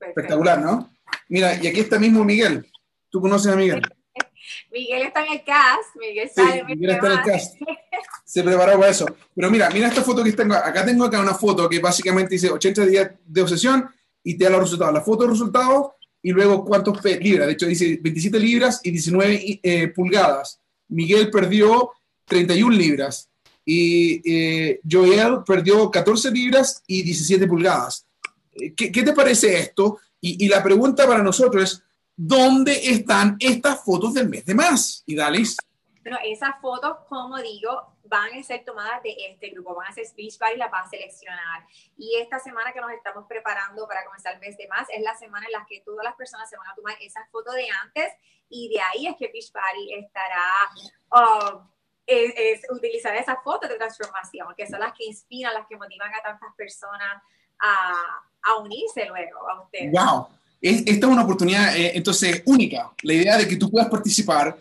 Espectacular, 0.00 0.60
¿no? 0.60 0.92
Mira, 1.28 1.54
y 1.62 1.68
aquí 1.68 1.80
está 1.80 1.98
mismo 1.98 2.24
Miguel, 2.24 2.66
¿Tú 3.10 3.20
conoces 3.20 3.52
a 3.52 3.56
Miguel? 3.56 3.82
Miguel 4.72 5.02
está 5.02 5.24
en 5.24 5.32
el 5.32 5.44
cast, 5.44 5.94
Miguel 5.94 6.30
sabe 6.34 6.64
Miguel 6.64 6.90
está 6.90 7.06
en 7.06 7.12
el 7.12 7.22
cast. 7.22 7.56
Se 8.26 8.42
preparó 8.42 8.78
para 8.78 8.90
eso. 8.90 9.06
Pero 9.34 9.50
mira, 9.50 9.70
mira 9.70 9.86
esta 9.86 10.02
foto 10.02 10.24
que 10.24 10.32
tengo. 10.32 10.54
Acá 10.54 10.84
tengo 10.84 11.04
acá 11.04 11.20
una 11.20 11.34
foto 11.34 11.68
que 11.68 11.78
básicamente 11.78 12.34
dice 12.34 12.50
80 12.50 12.84
días 12.86 13.10
de 13.24 13.40
obsesión 13.40 13.88
y 14.24 14.36
te 14.36 14.44
da 14.44 14.50
los 14.50 14.60
resultados. 14.60 14.92
La 14.92 15.00
foto 15.00 15.22
de 15.24 15.30
resultados 15.30 15.92
y 16.20 16.32
luego 16.32 16.64
cuántos 16.64 17.02
libras. 17.04 17.46
De 17.46 17.52
hecho, 17.52 17.66
dice 17.66 18.00
27 18.02 18.40
libras 18.40 18.80
y 18.82 18.90
19 18.90 19.60
eh, 19.62 19.88
pulgadas. 19.94 20.60
Miguel 20.88 21.30
perdió 21.30 21.92
31 22.24 22.76
libras 22.76 23.30
y 23.64 24.20
eh, 24.28 24.80
Joel 24.90 25.44
perdió 25.46 25.88
14 25.88 26.32
libras 26.32 26.82
y 26.86 27.02
17 27.02 27.46
pulgadas. 27.46 28.06
Eh, 28.52 28.74
¿Qué, 28.74 28.90
te 28.90 29.12
parece 29.12 29.56
esto? 29.58 29.98
Y, 30.20 30.48
la 30.48 30.64
pregunta 30.64 31.06
para 31.06 31.22
nosotros 31.22 31.62
es, 31.62 31.82
¿dónde 32.16 32.90
están 32.90 33.36
estas 33.38 33.84
fotos 33.84 34.14
del 34.14 34.28
mes 34.28 34.44
de 34.44 34.54
más? 34.56 35.04
Y 35.06 35.14
Dalis. 35.14 35.56
Bueno, 36.02 36.18
esas 36.24 36.60
fotos, 36.60 36.96
como 37.08 37.38
digo, 37.38 37.95
van 38.08 38.38
a 38.38 38.42
ser 38.42 38.64
tomadas 38.64 39.02
de 39.02 39.14
este 39.30 39.50
grupo, 39.50 39.74
van 39.74 39.88
a 39.88 39.92
ser 39.92 40.06
Speech 40.06 40.36
y 40.54 40.58
las 40.58 40.70
van 40.70 40.84
a 40.84 40.88
seleccionar. 40.88 41.66
Y 41.96 42.16
esta 42.16 42.38
semana 42.38 42.72
que 42.72 42.80
nos 42.80 42.92
estamos 42.92 43.26
preparando 43.28 43.86
para 43.86 44.04
comenzar 44.04 44.34
el 44.34 44.40
mes 44.40 44.56
de 44.56 44.68
más 44.68 44.86
es 44.90 45.02
la 45.02 45.16
semana 45.16 45.46
en 45.46 45.52
la 45.52 45.66
que 45.68 45.80
todas 45.80 46.04
las 46.04 46.14
personas 46.14 46.48
se 46.48 46.56
van 46.56 46.68
a 46.68 46.74
tomar 46.74 46.96
esas 47.00 47.28
fotos 47.30 47.54
de 47.54 47.66
antes 47.82 48.12
y 48.48 48.68
de 48.68 48.80
ahí 48.80 49.06
es 49.06 49.16
que 49.16 49.28
Beach 49.28 49.52
Party 49.52 49.94
estará 49.94 51.52
um, 51.52 51.68
es, 52.06 52.62
utilizar 52.70 53.14
esas 53.16 53.38
fotos 53.42 53.68
de 53.68 53.76
transformación, 53.76 54.48
que 54.56 54.66
son 54.66 54.80
las 54.80 54.92
que 54.92 55.04
inspiran, 55.04 55.54
las 55.54 55.66
que 55.66 55.76
motivan 55.76 56.14
a 56.14 56.22
tantas 56.22 56.54
personas 56.54 57.22
a, 57.58 57.94
a 58.42 58.56
unirse 58.58 59.04
luego 59.06 59.48
a 59.48 59.62
ustedes. 59.62 59.92
¡Wow! 59.92 60.28
Esta 60.60 60.90
es 60.90 61.12
una 61.12 61.22
oportunidad 61.22 61.76
eh, 61.76 61.92
entonces 61.94 62.42
única, 62.46 62.92
la 63.02 63.12
idea 63.12 63.36
de 63.36 63.46
que 63.46 63.56
tú 63.56 63.70
puedas 63.70 63.88
participar 63.88 64.56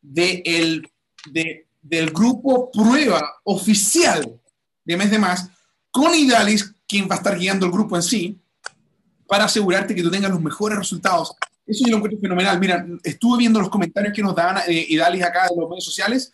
de 0.00 0.42
el, 0.44 0.90
de, 1.30 1.67
del 1.88 2.10
grupo 2.10 2.70
prueba 2.70 3.40
oficial 3.44 4.40
de 4.84 4.96
Mes 4.96 5.10
de 5.10 5.18
Más 5.18 5.48
con 5.90 6.14
Idalis, 6.14 6.74
quien 6.86 7.08
va 7.08 7.14
a 7.14 7.18
estar 7.18 7.38
guiando 7.38 7.66
el 7.66 7.72
grupo 7.72 7.96
en 7.96 8.02
sí, 8.02 8.38
para 9.26 9.44
asegurarte 9.44 9.94
que 9.94 10.02
tú 10.02 10.10
tengas 10.10 10.30
los 10.30 10.40
mejores 10.40 10.78
resultados. 10.78 11.34
Eso 11.66 11.84
yo 11.84 11.90
lo 11.90 11.96
encuentro 11.96 12.20
fenomenal. 12.20 12.58
Mira, 12.58 12.86
estuve 13.02 13.38
viendo 13.38 13.60
los 13.60 13.68
comentarios 13.68 14.14
que 14.14 14.22
nos 14.22 14.34
dan 14.34 14.58
eh, 14.66 14.86
Idalis 14.88 15.22
acá 15.22 15.46
en 15.50 15.60
los 15.60 15.68
medios 15.68 15.84
sociales 15.84 16.32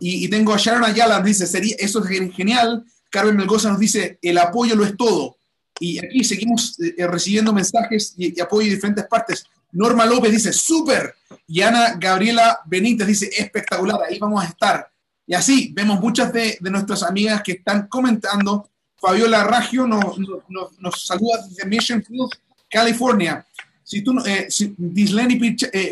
y, 0.00 0.28
tengo 0.28 0.52
a 0.52 0.58
Sharon 0.58 0.84
Ayala, 0.84 1.20
dice, 1.20 1.46
sería, 1.46 1.76
eso 1.78 2.04
es 2.04 2.34
genial. 2.34 2.84
Carmen 3.10 3.36
Melgoza 3.36 3.70
nos 3.70 3.78
dice, 3.78 4.18
el 4.20 4.38
apoyo 4.38 4.74
lo 4.74 4.84
es 4.84 4.96
todo. 4.96 5.36
Y 5.78 6.04
aquí 6.04 6.24
seguimos 6.24 6.78
eh, 6.80 6.94
eh, 6.98 7.06
recibiendo 7.06 7.52
mensajes 7.52 8.14
y, 8.16 8.38
apoyo 8.40 8.68
de 8.68 8.74
diferentes 8.74 9.06
partes. 9.06 9.46
Norma 9.72 10.04
López 10.04 10.32
dice, 10.32 10.52
súper. 10.52 11.14
Y 11.46 11.62
Ana 11.62 11.94
Gabriela 11.98 12.60
Benítez 12.66 13.06
dice, 13.06 13.30
espectacular, 13.36 14.00
ahí 14.08 14.18
vamos 14.18 14.42
a 14.42 14.48
estar. 14.48 14.88
Y 15.26 15.34
así 15.34 15.72
vemos 15.74 16.00
muchas 16.00 16.32
de, 16.32 16.58
de 16.60 16.70
nuestras 16.70 17.02
amigas 17.02 17.42
que 17.42 17.52
están 17.52 17.88
comentando. 17.88 18.68
Fabiola 18.96 19.44
Raggio 19.44 19.86
nos, 19.86 20.18
nos, 20.18 20.78
nos 20.78 21.06
saluda 21.06 21.42
desde 21.46 21.66
Mission 21.66 22.02
Field, 22.02 22.30
California. 22.70 23.46
Si 23.82 24.02
tú, 24.02 24.18
eh, 24.24 24.46
si 24.48 24.74
Disleni 24.76 25.38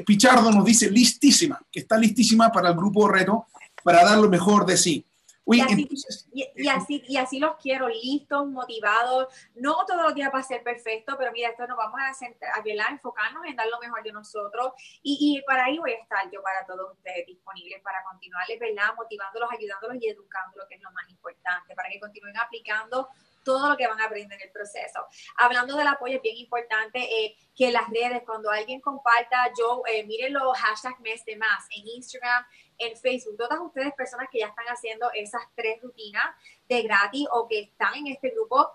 Pichardo 0.07 0.51
nos 0.51 0.65
dice 0.65 0.91
listísima, 0.91 1.61
que 1.71 1.81
está 1.81 1.99
listísima 1.99 2.51
para 2.51 2.71
el 2.71 2.75
grupo 2.75 3.07
reto 3.07 3.47
para 3.85 4.05
dar 4.05 4.19
lo 4.19 4.29
mejor 4.29 4.65
de 4.65 4.77
sí. 4.77 5.05
Y, 5.45 5.61
así, 5.61 5.89
y, 6.33 6.69
así, 6.69 7.03
y, 7.07 7.17
así, 7.17 7.39
los 7.41 7.57
quiero, 7.57 7.89
listos, 7.89 8.47
motivados. 8.47 9.29
No 9.55 9.85
todos 9.87 10.03
los 10.03 10.15
días 10.15 10.31
va 10.33 10.39
a 10.39 10.43
ser 10.43 10.63
perfecto, 10.63 11.17
pero 11.19 11.33
mira, 11.33 11.51
esto 11.51 11.67
nos 11.67 11.77
vamos 11.77 12.01
a, 12.01 12.15
centrar, 12.15 12.53
a 12.55 12.91
enfocarnos 12.91 13.45
en 13.47 13.57
dar 13.57 13.67
lo 13.67 13.81
mejor 13.81 14.03
de 14.03 14.13
nosotros. 14.13 14.73
Y, 15.03 15.39
y, 15.39 15.43
para 15.43 15.65
ahí 15.65 15.79
voy 15.79 15.93
a 15.93 16.03
estar 16.03 16.31
yo 16.31 16.43
para 16.43 16.65
todos 16.67 16.93
ustedes 16.97 17.27
disponibles 17.27 17.83
para 17.83 18.03
continuarles, 18.05 18.59
¿verdad? 18.61 18.95
Motivándolos, 18.97 19.51
ayudándolos 19.51 19.97
y 20.01 20.09
educándolos, 20.09 20.69
que 20.69 20.77
es 20.77 20.83
lo 20.83 20.93
más 20.93 21.09
importante, 21.09 21.75
para 21.75 21.89
que 21.89 21.99
continúen 21.99 22.37
aplicando 22.39 23.09
todo 23.45 23.71
lo 23.71 23.77
que 23.77 23.87
van 23.87 24.01
a 24.01 24.05
aprender 24.05 24.41
en 24.41 24.47
el 24.47 24.53
proceso. 24.53 25.07
Hablando 25.37 25.77
del 25.77 25.87
apoyo, 25.87 26.17
es 26.17 26.23
bien 26.23 26.37
importante 26.37 27.01
eh, 27.01 27.37
que 27.55 27.71
las 27.71 27.89
redes, 27.89 28.23
cuando 28.25 28.51
alguien 28.51 28.81
comparta, 28.81 29.51
yo, 29.59 29.83
eh, 29.87 30.05
miren 30.05 30.33
los 30.33 30.57
hashtags 30.57 31.01
mes 31.01 31.25
de 31.25 31.37
más 31.37 31.67
en 31.77 31.87
Instagram, 31.89 32.45
en 32.83 32.97
Facebook, 32.97 33.37
todas 33.37 33.59
ustedes 33.61 33.93
personas 33.95 34.29
que 34.31 34.41
ya 34.41 34.49
están 34.49 34.67
haciendo 34.67 35.11
esas 35.15 35.43
tres 35.55 35.81
rutinas 35.83 36.25
de 36.69 36.83
gratis 36.83 37.27
o 37.33 37.47
que 37.49 37.61
están 37.61 37.95
en 37.95 38.09
este 38.09 38.31
grupo, 38.31 38.71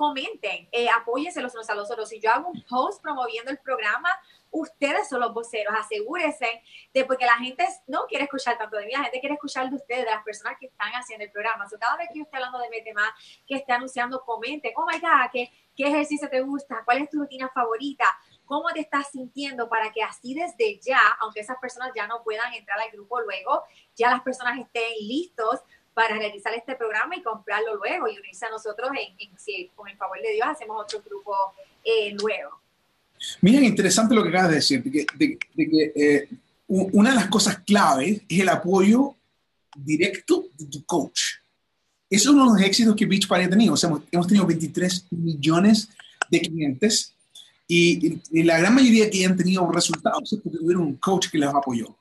comenten, 0.00 0.66
eh, 0.72 0.88
apóyense 0.88 1.42
los 1.42 1.52
unos 1.52 1.68
a 1.68 1.74
los 1.74 1.90
otros. 1.90 2.08
Si 2.08 2.18
yo 2.20 2.30
hago 2.30 2.48
un 2.48 2.64
post 2.64 3.02
promoviendo 3.02 3.50
el 3.50 3.58
programa, 3.58 4.08
ustedes 4.50 5.08
son 5.10 5.20
los 5.20 5.34
voceros, 5.34 5.74
asegúrense 5.78 6.62
de 6.94 7.04
porque 7.04 7.26
la 7.26 7.34
gente 7.34 7.66
no 7.86 8.06
quiere 8.06 8.24
escuchar 8.24 8.56
tanto 8.56 8.78
de 8.78 8.86
mí, 8.86 8.92
la 8.92 9.02
gente 9.02 9.20
quiere 9.20 9.34
escuchar 9.34 9.68
de 9.68 9.76
ustedes, 9.76 10.06
de 10.06 10.10
las 10.10 10.24
personas 10.24 10.56
que 10.58 10.68
están 10.68 10.90
haciendo 10.92 11.26
el 11.26 11.30
programa. 11.30 11.68
So, 11.68 11.78
cada 11.78 11.98
vez 11.98 12.08
que 12.12 12.18
yo 12.18 12.24
esté 12.24 12.36
hablando 12.36 12.58
de 12.60 12.70
Mete 12.70 12.94
Más, 12.94 13.10
que 13.46 13.56
esté 13.56 13.72
anunciando, 13.72 14.22
comenten, 14.24 14.72
oh 14.76 14.86
my 14.90 14.98
God, 14.98 15.30
¿qué, 15.32 15.52
¿qué 15.76 15.88
ejercicio 15.88 16.30
te 16.30 16.40
gusta? 16.40 16.82
¿Cuál 16.86 17.02
es 17.02 17.10
tu 17.10 17.18
rutina 17.18 17.50
favorita? 17.50 18.06
¿Cómo 18.50 18.66
te 18.74 18.80
estás 18.80 19.06
sintiendo 19.12 19.68
para 19.68 19.92
que 19.92 20.02
así 20.02 20.34
desde 20.34 20.80
ya, 20.84 20.98
aunque 21.20 21.38
esas 21.38 21.56
personas 21.60 21.92
ya 21.94 22.08
no 22.08 22.24
puedan 22.24 22.52
entrar 22.52 22.80
al 22.80 22.90
grupo 22.90 23.20
luego, 23.20 23.62
ya 23.94 24.10
las 24.10 24.22
personas 24.22 24.58
estén 24.58 24.90
listos 25.02 25.60
para 25.94 26.16
realizar 26.16 26.52
este 26.54 26.74
programa 26.74 27.14
y 27.14 27.22
comprarlo 27.22 27.76
luego 27.76 28.08
y 28.08 28.18
unirse 28.18 28.46
a 28.46 28.50
nosotros 28.50 28.90
en, 28.90 29.14
en 29.20 29.38
si 29.38 29.70
con 29.76 29.88
el 29.88 29.96
favor 29.96 30.20
de 30.20 30.32
Dios 30.32 30.48
hacemos 30.48 30.82
otro 30.82 31.00
grupo 31.00 31.32
eh. 31.84 32.12
Miren, 33.40 33.62
interesante 33.62 34.16
lo 34.16 34.24
que 34.24 34.30
acabas 34.30 34.48
de 34.48 34.54
decir, 34.56 34.82
de 34.82 35.38
que, 35.38 35.92
eh, 35.94 36.28
una 36.66 37.10
de 37.10 37.16
las 37.16 37.28
cosas 37.28 37.60
claves 37.60 38.22
es 38.28 38.40
el 38.40 38.48
apoyo 38.48 39.14
directo 39.76 40.46
de 40.58 40.66
tu 40.66 40.84
coach. 40.84 41.20
Eso 42.10 42.30
es 42.30 42.34
uno 42.34 42.46
de 42.52 42.58
los 42.58 42.68
éxitos 42.68 42.96
que 42.96 43.06
Beach 43.06 43.28
Party 43.28 43.44
ha 43.44 43.50
tenido. 43.50 43.74
O 43.74 43.76
sea, 43.76 43.90
hemos, 44.10 44.26
tenido 44.26 44.44
23 44.44 45.06
millones 45.12 45.88
de 46.28 46.40
clientes 46.40 47.14
y, 47.72 48.42
la 48.42 48.58
gran 48.58 48.74
mayoría 48.74 49.08
que 49.08 49.24
han 49.24 49.36
tenido 49.36 49.70
resultados 49.70 50.32
es 50.32 50.40
porque 50.40 50.58
tuvieron 50.58 50.82
un 50.82 50.96
coach 50.96 51.28
que 51.30 51.38
les 51.38 51.48
apoyó. 51.48 51.96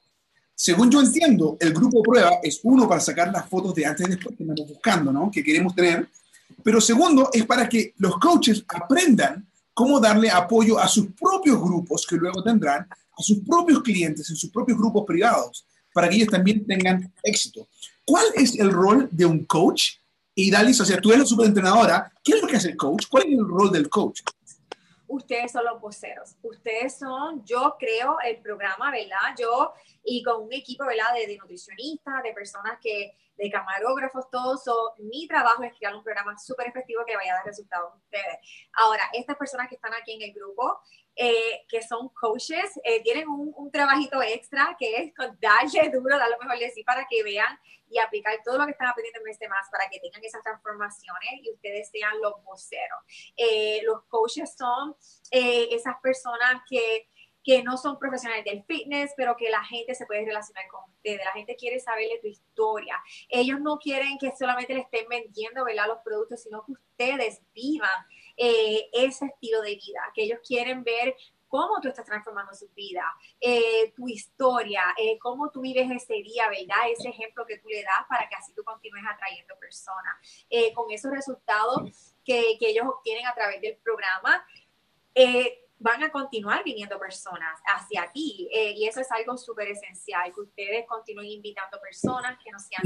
Según 0.55 0.89
yo 0.89 0.99
entiendo, 0.99 1.57
el 1.59 1.71
grupo 1.71 2.01
prueba 2.01 2.39
es 2.41 2.59
uno 2.63 2.89
para 2.89 2.99
sacar 2.99 3.31
las 3.31 3.47
fotos 3.47 3.75
de 3.75 3.85
antes 3.85 4.07
y 4.07 4.09
después 4.09 4.35
que 4.35 4.43
estamos 4.43 4.67
buscando, 4.67 5.11
¿no? 5.11 5.29
Que 5.31 5.43
queremos 5.43 5.75
tener. 5.75 6.09
Pero 6.63 6.81
segundo, 6.81 7.29
es 7.31 7.45
para 7.45 7.69
que 7.69 7.93
los 7.97 8.17
coaches 8.17 8.65
aprendan 8.67 9.47
cómo 9.71 9.99
darle 9.99 10.31
apoyo 10.31 10.79
a 10.79 10.87
sus 10.87 11.11
propios 11.11 11.61
grupos 11.61 12.05
que 12.07 12.15
luego 12.15 12.41
tendrán, 12.41 12.81
a 12.89 13.21
sus 13.21 13.37
propios 13.47 13.83
clientes, 13.83 14.27
en 14.27 14.35
sus 14.35 14.49
propios 14.49 14.77
grupos 14.77 15.05
privados, 15.05 15.65
para 15.93 16.09
que 16.09 16.15
ellos 16.15 16.29
también 16.29 16.65
tengan 16.65 17.13
éxito. 17.21 17.67
¿Cuál 18.05 18.25
es 18.33 18.57
el 18.57 18.71
rol 18.71 19.07
de 19.11 19.27
un 19.27 19.45
coach? 19.45 19.97
Y 20.33 20.49
Dalis, 20.49 20.81
o 20.81 20.85
sea, 20.85 20.99
tú 20.99 21.09
eres 21.09 21.21
la 21.21 21.27
superentrenadora, 21.27 22.11
¿qué 22.23 22.33
es 22.33 22.41
lo 22.41 22.47
que 22.47 22.57
hace 22.57 22.69
el 22.69 22.77
coach? 22.77 23.05
¿Cuál 23.07 23.25
es 23.27 23.33
el 23.33 23.47
rol 23.47 23.71
del 23.71 23.87
coach? 23.87 24.21
Ustedes 25.09 25.51
son 25.51 25.65
los 25.65 25.81
voceros. 25.81 26.35
Ustedes 26.43 26.99
son, 26.99 27.43
yo 27.43 27.75
creo, 27.79 28.17
el 28.23 28.37
programa, 28.41 28.91
¿verdad? 28.91 29.35
Yo 29.37 29.73
y 30.03 30.21
con 30.23 30.43
un 30.43 30.53
equipo, 30.53 30.85
¿verdad? 30.85 31.13
De, 31.15 31.35
nutricionistas, 31.35 32.21
de 32.21 32.31
personas 32.31 32.77
que 32.79 33.17
de 33.35 33.49
camarógrafos, 33.49 34.29
todos. 34.29 34.61
mi 34.99 35.27
trabajo 35.27 35.63
es 35.63 35.73
crear 35.77 35.95
un 35.95 36.03
programa 36.03 36.37
súper 36.37 36.67
efectivo 36.67 37.03
que 37.07 37.15
vaya 37.15 37.31
a 37.31 37.35
dar 37.37 37.45
resultados 37.45 37.93
a 37.93 37.95
ustedes. 37.95 38.37
Ahora, 38.73 39.03
estas 39.13 39.37
personas 39.37 39.67
que 39.67 39.75
están 39.75 39.93
aquí 39.93 40.11
en 40.13 40.21
el 40.21 40.33
grupo, 40.33 40.79
eh, 41.21 41.65
que 41.67 41.81
son 41.81 42.07
coaches, 42.09 42.79
eh, 42.81 43.03
tienen 43.03 43.27
un, 43.27 43.53
un, 43.57 43.69
trabajito 43.69 44.23
extra 44.23 44.73
que 44.79 44.95
es 44.95 45.13
darle 45.41 45.89
duro, 45.91 46.17
dar 46.17 46.29
lo 46.29 46.37
mejor 46.37 46.57
de 46.57 46.71
sí 46.71 46.81
para 46.85 47.05
que 47.09 47.23
vean 47.23 47.59
y 47.89 47.99
aplicar 47.99 48.39
todo 48.45 48.57
lo 48.57 48.63
que 48.63 48.71
están 48.71 48.87
aprendiendo 48.87 49.19
en 49.19 49.31
este 49.31 49.49
más 49.49 49.67
para 49.69 49.89
que 49.89 49.99
tengan 49.99 50.23
esas 50.23 50.41
transformaciones 50.43 51.41
y 51.43 51.51
ustedes 51.51 51.89
sean 51.91 52.21
los 52.21 52.41
voceros. 52.45 52.99
Eh, 53.35 53.81
los 53.83 54.05
coaches 54.05 54.55
son 54.57 54.95
esas 55.29 55.95
personas 56.01 56.61
que 56.69 57.09
que 57.43 57.63
no 57.63 57.77
son 57.77 57.97
profesionales 57.97 58.45
del 58.45 58.63
fitness, 58.63 59.13
pero 59.15 59.35
que 59.35 59.49
la 59.49 59.63
gente 59.63 59.95
se 59.95 60.05
puede 60.05 60.25
relacionar 60.25 60.67
con 60.67 60.81
ustedes. 60.91 61.21
La 61.23 61.31
gente 61.31 61.55
quiere 61.55 61.79
saberle 61.79 62.19
tu 62.19 62.27
historia. 62.27 63.01
Ellos 63.29 63.59
no 63.61 63.79
quieren 63.79 64.17
que 64.19 64.31
solamente 64.37 64.73
le 64.73 64.81
estén 64.81 65.07
vendiendo 65.09 65.63
¿verdad? 65.63 65.87
los 65.87 65.99
productos, 66.03 66.43
sino 66.43 66.63
que 66.65 66.73
ustedes 66.73 67.41
vivan 67.53 67.89
eh, 68.41 68.89
ese 68.93 69.25
estilo 69.25 69.61
de 69.61 69.75
vida, 69.75 70.01
que 70.13 70.23
ellos 70.23 70.39
quieren 70.47 70.83
ver 70.83 71.13
cómo 71.47 71.81
tú 71.81 71.89
estás 71.89 72.05
transformando 72.05 72.53
su 72.53 72.69
vida, 72.69 73.03
eh, 73.41 73.91
tu 73.95 74.07
historia, 74.07 74.83
eh, 74.97 75.17
cómo 75.19 75.49
tú 75.51 75.61
vives 75.61 75.91
ese 75.91 76.13
día, 76.23 76.47
¿verdad? 76.47 76.89
Ese 76.89 77.09
ejemplo 77.09 77.45
que 77.45 77.57
tú 77.57 77.67
le 77.67 77.83
das 77.83 78.07
para 78.07 78.29
que 78.29 78.35
así 78.35 78.53
tú 78.53 78.63
continúes 78.63 79.03
atrayendo 79.11 79.55
personas. 79.59 80.15
con 80.73 80.89
esos 80.91 81.11
resultados 81.11 82.15
que, 82.23 82.57
que, 82.59 82.69
ellos 82.69 82.85
obtienen 82.87 83.25
a 83.25 83.33
través 83.33 83.59
del 83.61 83.77
programa, 83.77 84.45
van 85.79 86.03
a 86.03 86.11
continuar 86.11 86.63
viniendo 86.63 86.99
personas 86.99 87.59
hacia 87.65 88.11
ti. 88.11 88.49
Eh, 88.53 88.73
y 88.75 88.87
eso 88.87 88.99
es 88.99 89.11
algo 89.11 89.37
súper 89.37 89.69
esencial, 89.69 90.31
que 90.33 90.41
ustedes 90.41 90.85
continúen 90.87 91.29
invitando 91.29 91.79
personas 91.79 92.37
que 92.43 92.51
no 92.51 92.59
sean 92.59 92.81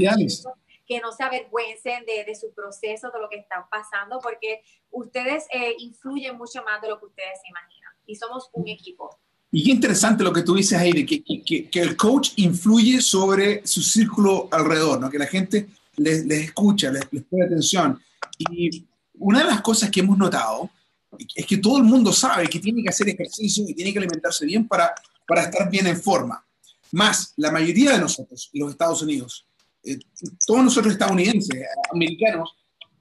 que 0.86 1.00
no 1.00 1.12
se 1.12 1.22
avergüencen 1.22 2.04
de, 2.06 2.24
de, 2.24 2.34
su 2.34 2.52
proceso, 2.52 3.10
de 3.10 3.20
lo 3.20 3.28
que 3.28 3.36
están 3.36 3.64
pasando, 3.70 4.18
porque 4.20 4.62
ustedes 4.90 5.46
eh, 5.52 5.74
influyen 5.78 6.36
mucho 6.36 6.62
más 6.62 6.80
de 6.82 6.88
lo 6.88 6.98
que 6.98 7.06
ustedes 7.06 7.40
se 7.42 7.48
imaginan. 7.48 7.92
Y 8.06 8.16
somos 8.16 8.50
un 8.52 8.68
equipo. 8.68 9.18
Y 9.50 9.64
qué 9.64 9.70
interesante 9.70 10.24
lo 10.24 10.32
que 10.32 10.42
tú 10.42 10.54
dices 10.54 10.80
de 10.80 11.06
que, 11.06 11.22
que, 11.22 11.70
que 11.70 11.80
el 11.80 11.96
coach 11.96 12.32
influye 12.36 13.00
sobre 13.00 13.66
su 13.66 13.82
círculo 13.82 14.48
alrededor, 14.50 15.00
¿no? 15.00 15.08
que 15.08 15.18
la 15.18 15.26
gente 15.26 15.68
les, 15.96 16.26
les 16.26 16.46
escucha, 16.46 16.90
les, 16.90 17.04
les 17.12 17.22
pone 17.24 17.44
atención. 17.44 18.02
Y 18.38 18.84
una 19.14 19.40
de 19.40 19.44
las 19.44 19.60
cosas 19.60 19.90
que 19.90 20.00
hemos 20.00 20.18
notado 20.18 20.70
es 21.34 21.46
que 21.46 21.58
todo 21.58 21.78
el 21.78 21.84
mundo 21.84 22.12
sabe 22.12 22.48
que 22.48 22.58
tiene 22.58 22.82
que 22.82 22.88
hacer 22.88 23.08
ejercicio 23.08 23.64
y 23.68 23.74
tiene 23.74 23.92
que 23.92 23.98
alimentarse 23.98 24.44
bien 24.44 24.66
para, 24.66 24.92
para 25.26 25.42
estar 25.42 25.70
bien 25.70 25.86
en 25.86 26.00
forma. 26.00 26.44
Más, 26.92 27.32
la 27.36 27.50
mayoría 27.50 27.92
de 27.92 27.98
nosotros, 27.98 28.50
los 28.52 28.70
Estados 28.70 29.02
Unidos, 29.02 29.46
eh, 29.84 29.98
todos 30.46 30.64
nosotros 30.64 30.92
estadounidenses, 30.92 31.62
americanos, 31.92 32.54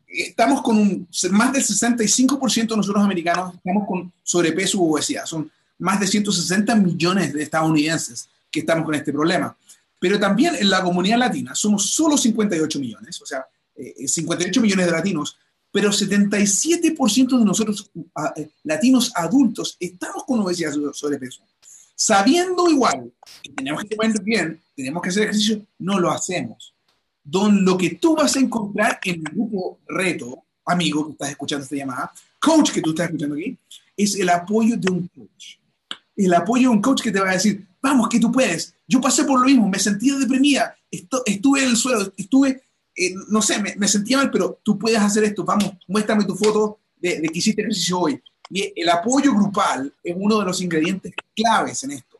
estamos 0.07 0.61
con 0.61 0.77
un, 0.77 1.07
más 1.31 1.53
del 1.53 1.63
65% 1.63 2.67
de 2.67 2.77
nosotros 2.77 3.03
americanos 3.03 3.55
estamos 3.55 3.87
con 3.87 4.11
sobrepeso 4.21 4.79
u 4.79 4.93
obesidad. 4.93 5.25
Son 5.25 5.49
más 5.79 5.99
de 5.99 6.07
160 6.07 6.75
millones 6.75 7.33
de 7.33 7.43
estadounidenses 7.43 8.29
que 8.51 8.59
estamos 8.59 8.85
con 8.85 8.95
este 8.95 9.11
problema. 9.11 9.55
Pero 9.99 10.19
también 10.19 10.55
en 10.55 10.69
la 10.69 10.83
comunidad 10.83 11.17
latina 11.17 11.55
somos 11.55 11.89
solo 11.89 12.17
58 12.17 12.79
millones, 12.79 13.21
o 13.21 13.25
sea, 13.25 13.45
58 13.75 14.59
eh, 14.59 14.61
millones 14.61 14.85
de 14.85 14.91
latinos, 14.91 15.37
pero 15.71 15.89
77% 15.89 17.39
de 17.39 17.45
nosotros 17.45 17.89
eh, 18.35 18.49
latinos 18.63 19.11
adultos 19.15 19.75
estamos 19.79 20.23
con 20.25 20.41
obesidad 20.41 20.73
sobrepeso. 20.93 21.41
Sabiendo 21.95 22.69
igual 22.69 23.11
que 23.41 23.51
tenemos 23.51 23.83
que 23.83 23.95
comer 23.95 24.21
bien, 24.21 24.61
tenemos 24.75 25.01
que 25.01 25.09
hacer 25.09 25.23
ejercicio, 25.23 25.65
no 25.79 25.99
lo 25.99 26.11
hacemos. 26.11 26.73
Don, 27.23 27.63
lo 27.63 27.77
que 27.77 27.91
tú 27.91 28.15
vas 28.15 28.35
a 28.35 28.39
encontrar 28.39 28.99
en 29.03 29.15
el 29.15 29.33
grupo 29.33 29.79
reto, 29.87 30.43
amigo 30.65 31.05
que 31.05 31.11
estás 31.13 31.29
escuchando 31.29 31.63
esta 31.63 31.75
llamada, 31.75 32.11
coach 32.39 32.71
que 32.71 32.81
tú 32.81 32.89
estás 32.91 33.07
escuchando 33.07 33.35
aquí, 33.35 33.57
es 33.95 34.15
el 34.15 34.29
apoyo 34.29 34.75
de 34.77 34.91
un 34.91 35.07
coach. 35.07 35.57
El 36.15 36.33
apoyo 36.33 36.69
de 36.69 36.75
un 36.75 36.81
coach 36.81 37.01
que 37.01 37.11
te 37.11 37.19
va 37.19 37.29
a 37.29 37.33
decir, 37.33 37.65
vamos, 37.81 38.09
que 38.09 38.19
tú 38.19 38.31
puedes. 38.31 38.75
Yo 38.87 38.99
pasé 38.99 39.23
por 39.23 39.39
lo 39.39 39.45
mismo, 39.45 39.67
me 39.67 39.79
sentía 39.79 40.15
deprimida, 40.15 40.75
estuve 40.91 41.63
en 41.63 41.69
el 41.69 41.77
suelo, 41.77 42.13
estuve, 42.17 42.63
eh, 42.95 43.13
no 43.29 43.41
sé, 43.41 43.59
me, 43.59 43.87
sentía 43.87 44.17
mal, 44.17 44.29
pero 44.29 44.59
tú 44.63 44.77
puedes 44.77 44.99
hacer 44.99 45.23
esto, 45.23 45.43
vamos, 45.43 45.71
muéstrame 45.87 46.25
tu 46.25 46.35
foto 46.35 46.79
de, 46.97 47.21
de 47.21 47.29
que 47.29 47.39
hiciste 47.39 47.61
ejercicio 47.61 47.99
hoy. 47.99 48.21
Y 48.49 48.71
el 48.75 48.89
apoyo 48.89 49.33
grupal 49.33 49.93
es 50.03 50.15
uno 50.17 50.39
de 50.39 50.45
los 50.45 50.61
ingredientes 50.61 51.13
claves 51.35 51.83
en 51.83 51.91
esto. 51.91 52.19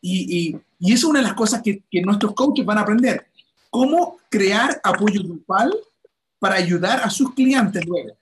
Y, 0.00 0.48
y, 0.48 0.60
y 0.84 0.92
es 0.92 1.04
una 1.04 1.20
de 1.20 1.26
las 1.26 1.34
cosas 1.34 1.62
que, 1.62 1.80
nuestros 2.02 2.34
coaches 2.34 2.66
van 2.66 2.76
a 2.76 2.80
aprender 2.80 3.28
cómo 3.70 4.18
crear 4.28 4.80
apoyo 4.82 5.22
grupal 5.22 5.72
para 6.40 6.56
ayudar 6.56 7.04
a 7.04 7.08
sus 7.08 7.32
clientes 7.34 7.86
luego. 7.86 8.16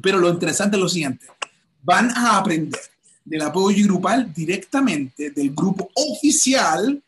Pero 0.00 0.18
lo 0.18 0.30
interesante 0.30 0.76
es 0.76 0.82
lo 0.82 0.88
siguiente, 0.88 1.26
van 1.82 2.08
a 2.12 2.38
aprender 2.38 2.80
del 3.24 3.42
apoyo 3.42 3.84
grupal 3.86 4.32
directamente 4.32 5.32
del 5.32 5.52
grupo 5.52 5.90
oficial 5.94 7.02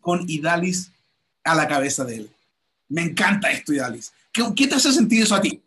con 0.00 0.28
Idalis 0.28 0.90
a 1.44 1.54
la 1.54 1.68
cabeza 1.68 2.04
de 2.04 2.16
él. 2.16 2.30
Me 2.88 3.02
encanta 3.02 3.48
esto, 3.52 3.72
Idalis. 3.72 4.12
¿Qué, 4.32 4.42
qué 4.56 4.66
te 4.66 4.74
hace 4.74 4.92
sentir 4.92 5.22
eso 5.22 5.36
a 5.36 5.40
ti? 5.40 5.62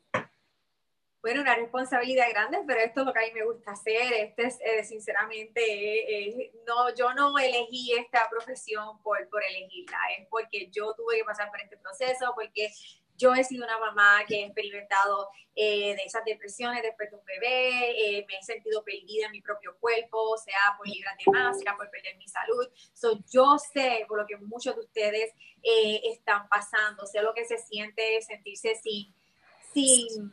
Bueno, 1.22 1.42
una 1.42 1.56
responsabilidad 1.56 2.30
grande, 2.32 2.60
pero 2.66 2.80
esto 2.80 3.02
es 3.02 3.06
lo 3.06 3.14
que 3.14 3.20
a 3.20 3.28
mí 3.28 3.32
me 3.34 3.46
gusta 3.46 3.72
hacer. 3.72 4.12
Este 4.14 4.48
es, 4.48 4.60
eh, 4.62 4.84
sinceramente, 4.84 5.62
eh, 5.62 6.30
eh, 6.30 6.52
no, 6.66 6.94
yo 6.96 7.14
no 7.14 7.38
elegí 7.38 7.94
esta 7.94 8.28
profesión 8.30 9.02
por, 9.04 9.30
por 9.30 9.44
elegirla, 9.44 10.00
es 10.18 10.28
porque 10.30 10.70
yo 10.72 10.96
tuve 10.96 11.18
que 11.18 11.24
pasar 11.24 11.52
por 11.52 11.62
este 11.62 11.78
proceso, 11.78 12.32
porque 12.34 12.72
yo 13.18 13.36
he 13.36 13.44
sido 13.44 13.66
una 13.66 13.78
mamá 13.78 14.26
que 14.28 14.38
he 14.38 14.46
experimentado 14.46 15.30
de 15.54 15.92
esas 16.06 16.26
depresiones 16.26 16.82
después 16.82 17.12
de 17.12 17.18
un 17.18 17.26
bebé, 17.26 18.26
me 18.28 18.38
he 18.38 18.42
sentido 18.42 18.84
perdida 18.84 19.28
en 19.28 19.32
mi 19.32 19.42
propio 19.42 19.78
cuerpo, 19.80 20.36
sea 20.38 20.76
por 20.76 20.88
libras 20.88 21.16
de 21.24 21.32
más, 21.32 21.60
sea 21.60 21.76
por 21.76 21.92
perder 21.92 22.18
mi 22.18 22.28
salud. 22.28 22.68
So, 22.94 23.20
yo 23.30 23.60
sé 23.60 24.06
por 24.08 24.18
lo 24.18 24.26
que 24.26 24.38
muchos 24.38 24.74
de 24.76 24.82
ustedes 24.82 25.36
están 25.62 26.50
pasando, 26.50 27.06
sé 27.06 27.22
lo 27.22 27.36
que 27.36 27.46
se 27.46 27.60
siente 27.60 28.20
sentirse 28.24 28.74
sin, 28.76 29.14
sin 29.72 30.32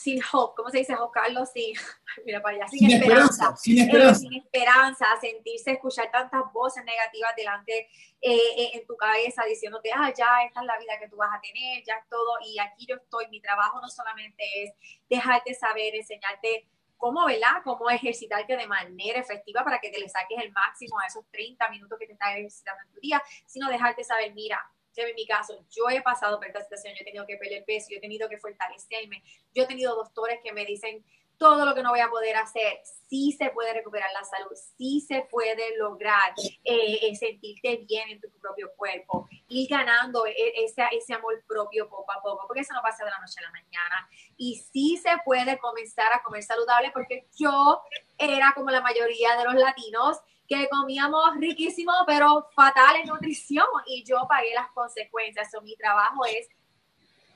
sin 0.00 0.20
hope, 0.32 0.54
¿cómo 0.56 0.70
se 0.70 0.78
dice, 0.78 0.94
Juan 0.94 1.10
Carlos? 1.12 1.50
Sin, 1.52 1.74
mira 2.24 2.40
para 2.40 2.56
allá, 2.56 2.68
sin, 2.68 2.90
esperanza, 2.90 3.56
sin 3.56 3.78
eh, 3.78 3.82
esperanza. 3.82 4.14
sin 4.20 4.34
esperanza, 4.34 5.06
sentirse, 5.20 5.72
escuchar 5.72 6.10
tantas 6.10 6.42
voces 6.52 6.84
negativas 6.84 7.36
delante 7.36 7.78
eh, 8.20 8.38
eh, 8.56 8.70
en 8.74 8.86
tu 8.86 8.96
cabeza 8.96 9.44
diciéndote, 9.44 9.90
ah, 9.94 10.12
ya, 10.16 10.44
esta 10.46 10.60
es 10.60 10.66
la 10.66 10.78
vida 10.78 10.98
que 10.98 11.08
tú 11.08 11.16
vas 11.16 11.30
a 11.32 11.40
tener, 11.40 11.82
ya 11.84 11.94
es 11.94 12.08
todo, 12.08 12.38
y 12.46 12.58
aquí 12.58 12.86
yo 12.86 12.96
estoy, 12.96 13.28
mi 13.28 13.40
trabajo 13.40 13.80
no 13.80 13.88
solamente 13.88 14.44
es 14.56 14.72
dejarte 15.08 15.54
saber, 15.54 15.94
enseñarte 15.94 16.68
cómo, 16.96 17.26
¿verdad? 17.26 17.62
Cómo 17.64 17.88
ejercitarte 17.90 18.56
de 18.56 18.66
manera 18.66 19.20
efectiva 19.20 19.64
para 19.64 19.80
que 19.80 19.90
te 19.90 19.98
le 19.98 20.08
saques 20.08 20.38
el 20.42 20.52
máximo 20.52 20.98
a 20.98 21.06
esos 21.06 21.24
30 21.30 21.68
minutos 21.70 21.98
que 21.98 22.06
te 22.06 22.12
estás 22.12 22.36
ejercitando 22.36 22.82
en 22.82 22.92
tu 22.92 23.00
día, 23.00 23.22
sino 23.46 23.68
dejarte 23.68 24.04
saber, 24.04 24.34
mira, 24.34 24.60
en 24.96 25.14
mi 25.14 25.26
caso, 25.26 25.64
yo 25.70 25.88
he 25.88 26.02
pasado 26.02 26.38
por 26.38 26.46
esta 26.46 26.62
situación, 26.62 26.94
yo 26.94 27.02
he 27.02 27.04
tenido 27.04 27.26
que 27.26 27.36
perder 27.36 27.64
peso, 27.64 27.88
yo 27.90 27.98
he 27.98 28.00
tenido 28.00 28.28
que 28.28 28.38
fortalecerme, 28.38 29.22
yo 29.54 29.64
he 29.64 29.66
tenido 29.66 29.94
doctores 29.94 30.40
que 30.42 30.52
me 30.52 30.64
dicen 30.64 31.04
todo 31.40 31.64
lo 31.64 31.74
que 31.74 31.82
no 31.82 31.88
voy 31.88 32.00
a 32.00 32.10
poder 32.10 32.36
hacer, 32.36 32.80
sí 33.08 33.32
se 33.32 33.48
puede 33.48 33.72
recuperar 33.72 34.10
la 34.12 34.22
salud, 34.24 34.54
sí 34.76 35.00
se 35.00 35.22
puede 35.22 35.74
lograr 35.78 36.34
eh, 36.64 36.98
eh, 37.00 37.16
sentirte 37.16 37.78
bien 37.88 38.10
en 38.10 38.20
tu 38.20 38.28
propio 38.42 38.70
cuerpo, 38.76 39.26
ir 39.48 39.66
ganando 39.70 40.26
e, 40.26 40.34
ese, 40.62 40.84
ese 40.92 41.14
amor 41.14 41.42
propio 41.48 41.88
poco 41.88 42.12
a 42.12 42.20
poco, 42.20 42.46
porque 42.46 42.60
eso 42.60 42.74
no 42.74 42.82
pasa 42.82 43.06
de 43.06 43.10
la 43.10 43.18
noche 43.20 43.40
a 43.40 43.44
la 43.44 43.52
mañana. 43.52 44.10
Y 44.36 44.56
sí 44.70 44.98
se 44.98 45.16
puede 45.24 45.58
comenzar 45.58 46.12
a 46.12 46.22
comer 46.22 46.42
saludable, 46.42 46.90
porque 46.92 47.26
yo 47.38 47.80
era 48.18 48.52
como 48.54 48.68
la 48.68 48.82
mayoría 48.82 49.34
de 49.36 49.44
los 49.44 49.54
latinos, 49.54 50.18
que 50.50 50.68
comíamos 50.68 51.36
riquísimo, 51.36 51.92
pero 52.08 52.48
fatal 52.56 52.96
en 52.96 53.06
nutrición 53.06 53.66
y 53.86 54.02
yo 54.02 54.26
pagué 54.28 54.52
las 54.52 54.68
consecuencias. 54.72 55.48
So, 55.48 55.62
mi 55.62 55.76
trabajo 55.76 56.24
es, 56.26 56.48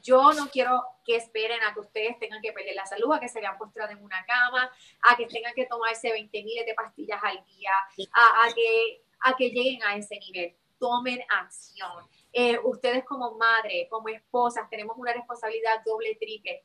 yo 0.02 0.32
no 0.32 0.48
quiero 0.48 0.82
que 1.04 1.14
esperen 1.14 1.62
a 1.62 1.72
que 1.72 1.78
ustedes 1.78 2.18
tengan 2.18 2.42
que 2.42 2.52
perder 2.52 2.74
la 2.74 2.86
salud, 2.86 3.12
a 3.12 3.20
que 3.20 3.28
se 3.28 3.38
vean 3.38 3.56
postrados 3.56 3.92
en 3.92 4.02
una 4.02 4.26
cama, 4.26 4.68
a 5.02 5.16
que 5.16 5.26
tengan 5.26 5.54
que 5.54 5.64
tomarse 5.66 6.10
20 6.10 6.42
miles 6.42 6.66
de 6.66 6.74
pastillas 6.74 7.22
al 7.22 7.44
día, 7.44 7.70
a, 8.12 8.52
que, 8.52 9.04
a 9.20 9.36
que 9.36 9.50
lleguen 9.50 9.84
a 9.84 9.94
ese 9.96 10.18
nivel. 10.18 10.56
Tomen 10.80 11.20
acción. 11.40 12.08
Eh, 12.32 12.58
ustedes 12.64 13.04
como 13.04 13.36
madre, 13.36 13.86
como 13.88 14.08
esposas, 14.08 14.68
tenemos 14.68 14.96
una 14.98 15.12
responsabilidad 15.12 15.84
doble, 15.86 16.16
triple 16.16 16.64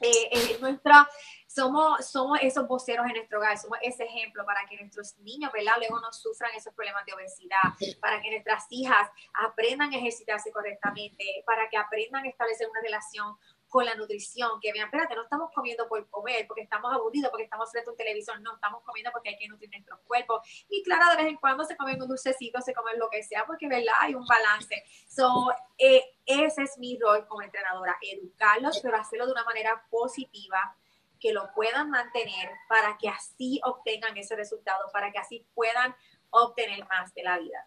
eh, 0.00 0.28
eh, 0.32 0.58
nuestra, 0.60 1.08
somos, 1.46 2.06
somos 2.06 2.38
esos 2.42 2.66
voceros 2.66 3.06
en 3.06 3.12
nuestro 3.12 3.38
hogar, 3.38 3.56
somos 3.58 3.78
ese 3.82 4.04
ejemplo 4.04 4.44
para 4.44 4.66
que 4.68 4.76
nuestros 4.76 5.16
niños, 5.18 5.52
¿verdad? 5.52 5.74
Luego 5.78 6.00
no 6.00 6.12
sufran 6.12 6.50
esos 6.56 6.74
problemas 6.74 7.04
de 7.06 7.14
obesidad, 7.14 7.98
para 8.00 8.20
que 8.20 8.30
nuestras 8.30 8.64
hijas 8.70 9.08
aprendan 9.34 9.92
a 9.92 9.96
ejercitarse 9.96 10.50
correctamente, 10.52 11.24
para 11.46 11.68
que 11.68 11.76
aprendan 11.76 12.24
a 12.24 12.28
establecer 12.28 12.68
una 12.68 12.80
relación 12.80 13.36
con 13.74 13.84
la 13.84 13.96
nutrición, 13.96 14.60
que 14.60 14.72
vean, 14.72 14.86
espérate, 14.86 15.16
no 15.16 15.24
estamos 15.24 15.50
comiendo 15.52 15.88
por 15.88 16.08
comer, 16.08 16.46
porque 16.46 16.62
estamos 16.62 16.94
aburridos, 16.94 17.28
porque 17.28 17.42
estamos 17.42 17.68
frente 17.72 17.90
a 17.90 17.92
un 17.92 17.96
televisor, 17.96 18.40
no, 18.40 18.54
estamos 18.54 18.84
comiendo 18.84 19.10
porque 19.10 19.30
hay 19.30 19.36
que 19.36 19.48
nutrir 19.48 19.68
nuestros 19.68 19.98
cuerpos. 20.06 20.46
Y 20.68 20.80
claro, 20.84 21.10
de 21.10 21.16
vez 21.16 21.26
en 21.26 21.36
cuando 21.38 21.64
se 21.64 21.76
comen 21.76 22.00
un 22.00 22.06
dulcecito, 22.06 22.60
se 22.60 22.72
comen 22.72 23.00
lo 23.00 23.10
que 23.10 23.24
sea, 23.24 23.44
porque, 23.44 23.66
¿verdad? 23.66 23.94
Hay 23.98 24.14
un 24.14 24.24
balance. 24.24 24.84
So, 25.08 25.50
eh, 25.76 26.04
ese 26.24 26.62
es 26.62 26.78
mi 26.78 26.96
rol 27.00 27.26
como 27.26 27.42
entrenadora, 27.42 27.96
educarlos, 28.00 28.78
pero 28.80 28.96
hacerlo 28.96 29.26
de 29.26 29.32
una 29.32 29.42
manera 29.42 29.84
positiva, 29.90 30.76
que 31.18 31.32
lo 31.32 31.50
puedan 31.52 31.90
mantener 31.90 32.50
para 32.68 32.96
que 32.96 33.08
así 33.08 33.60
obtengan 33.64 34.16
ese 34.16 34.36
resultado, 34.36 34.88
para 34.92 35.10
que 35.10 35.18
así 35.18 35.48
puedan 35.52 35.96
obtener 36.30 36.86
más 36.86 37.12
de 37.12 37.24
la 37.24 37.38
vida. 37.38 37.66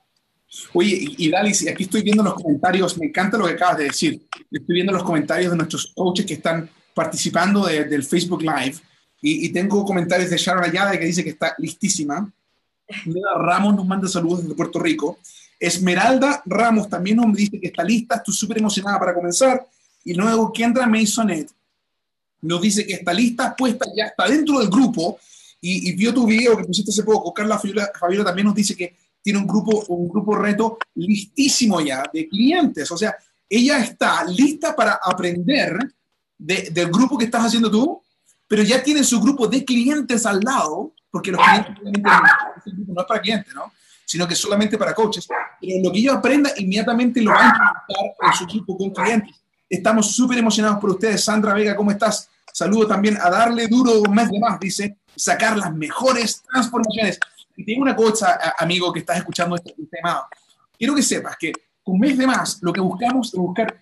Oye, 0.73 1.15
y, 1.17 1.29
Dalis, 1.29 1.67
aquí 1.67 1.83
estoy 1.83 2.01
viendo 2.01 2.23
los 2.23 2.35
comentarios, 2.35 2.97
me 2.97 3.07
encanta 3.07 3.37
lo 3.37 3.45
que 3.47 3.53
acabas 3.53 3.77
de 3.77 3.83
decir. 3.85 4.27
Estoy 4.51 4.75
viendo 4.75 4.93
los 4.93 5.03
comentarios 5.03 5.51
de 5.51 5.57
nuestros 5.57 5.91
coaches 5.95 6.25
que 6.25 6.35
están 6.35 6.69
participando 6.93 7.65
del 7.65 8.03
Facebook 8.03 8.41
Live 8.41 8.77
y, 9.21 9.49
tengo 9.49 9.83
comentarios 9.83 10.29
de 10.29 10.37
Sharon 10.37 10.63
Ayada 10.63 10.97
que 10.97 11.05
dice 11.05 11.23
que 11.23 11.31
está 11.31 11.53
listísima. 11.57 12.31
Leda 13.05 13.33
Ramos 13.35 13.75
nos 13.75 13.85
manda 13.85 14.07
saludos 14.07 14.43
desde 14.43 14.55
Puerto 14.55 14.79
Rico. 14.79 15.19
Esmeralda 15.59 16.41
Ramos 16.45 16.89
también 16.89 17.17
nos 17.17 17.35
dice 17.35 17.59
que 17.59 17.67
está 17.67 17.83
lista, 17.83 18.15
estoy 18.15 18.33
súper 18.33 18.59
emocionada 18.59 18.99
para 18.99 19.13
comenzar. 19.13 19.67
Y 20.05 20.13
luego 20.13 20.53
Kendra 20.53 20.87
Masonet 20.87 21.49
nos 22.41 22.61
dice 22.61 22.85
que 22.85 22.93
está 22.93 23.11
lista, 23.11 23.55
puesta, 23.55 23.85
ya 23.95 24.05
está 24.05 24.27
dentro 24.27 24.59
del 24.59 24.69
grupo 24.69 25.19
y, 25.59 25.93
vio 25.95 26.13
tu 26.13 26.25
video 26.25 26.55
que 26.55 26.63
pusiste 26.63 26.91
hace 26.91 27.03
poco. 27.03 27.33
Carla 27.33 27.59
Fabiola 27.59 28.25
también 28.25 28.47
nos 28.47 28.55
dice 28.55 28.75
que 28.75 28.95
tiene 29.21 29.39
un 29.39 29.47
grupo, 29.47 29.85
un 29.87 30.07
grupo 30.07 30.35
reto 30.35 30.77
listísimo 30.95 31.81
ya 31.81 32.03
de 32.13 32.27
clientes. 32.27 32.89
O 32.91 32.97
sea, 32.97 33.15
ella 33.49 33.79
está 33.79 34.23
lista 34.25 34.75
para 34.75 34.99
aprender 35.03 35.77
del 36.37 36.91
grupo 36.91 37.17
que 37.17 37.25
estás 37.25 37.45
haciendo 37.45 37.71
tú, 37.71 38.01
pero 38.47 38.63
ya 38.63 38.81
tiene 38.81 39.03
su 39.03 39.19
grupo 39.19 39.47
de 39.47 39.65
clientes 39.65 40.25
al 40.25 40.39
lado, 40.39 40.93
porque 41.09 41.31
los 41.31 41.41
clientes 41.41 41.75
no 41.83 43.01
es 43.01 43.07
para 43.07 43.21
clientes, 43.21 43.53
¿no? 43.53 43.71
sino 44.07 44.25
que 44.25 44.35
solamente 44.35 44.77
para 44.77 44.95
coaches. 44.95 45.27
Pero 45.59 45.83
lo 45.83 45.91
que 45.91 45.99
ella 45.99 46.13
aprenda, 46.13 46.51
inmediatamente 46.55 47.21
lo 47.21 47.31
va 47.31 47.41
a 47.41 47.47
implementar 47.47 48.15
en 48.21 48.33
su 48.33 48.45
grupo 48.45 48.77
con 48.77 48.91
clientes. 48.91 49.35
Estamos 49.69 50.15
súper 50.15 50.37
emocionados 50.37 50.79
por 50.79 50.91
ustedes. 50.91 51.21
Sandra 51.21 51.53
Vega, 51.53 51.75
¿cómo 51.75 51.91
estás? 51.91 52.29
Saludo 52.53 52.87
también 52.87 53.17
a 53.17 53.29
darle 53.29 53.67
duro 53.67 53.99
un 54.01 54.15
mes 54.15 54.31
de 54.31 54.39
más, 54.39 54.57
dice, 54.61 54.97
sacar 55.13 55.57
las 55.57 55.75
mejores 55.75 56.41
transformaciones 56.49 57.19
Y 57.57 57.65
tengo 57.65 57.81
una 57.81 57.95
cosa, 57.95 58.39
amigo, 58.57 58.93
que 58.93 58.99
estás 58.99 59.17
escuchando 59.17 59.55
este, 59.55 59.73
tema. 59.89 60.27
Quiero 60.77 60.93
que 60.93 61.01
sepas 61.01 61.35
que 61.37 61.51
con 61.83 61.99
mes 61.99 62.15
de 62.17 62.27
más 62.27 62.59
lo 62.61 62.71
que 62.71 62.79
buscamos 62.79 63.33
es 63.33 63.39
buscar 63.39 63.75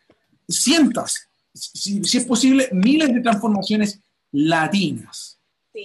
cientos, 0.47 1.27
si, 1.53 1.99
es 1.99 2.23
posible, 2.23 2.69
miles 2.71 3.13
de 3.13 3.19
transformaciones 3.19 3.99
latinas. 4.31 5.37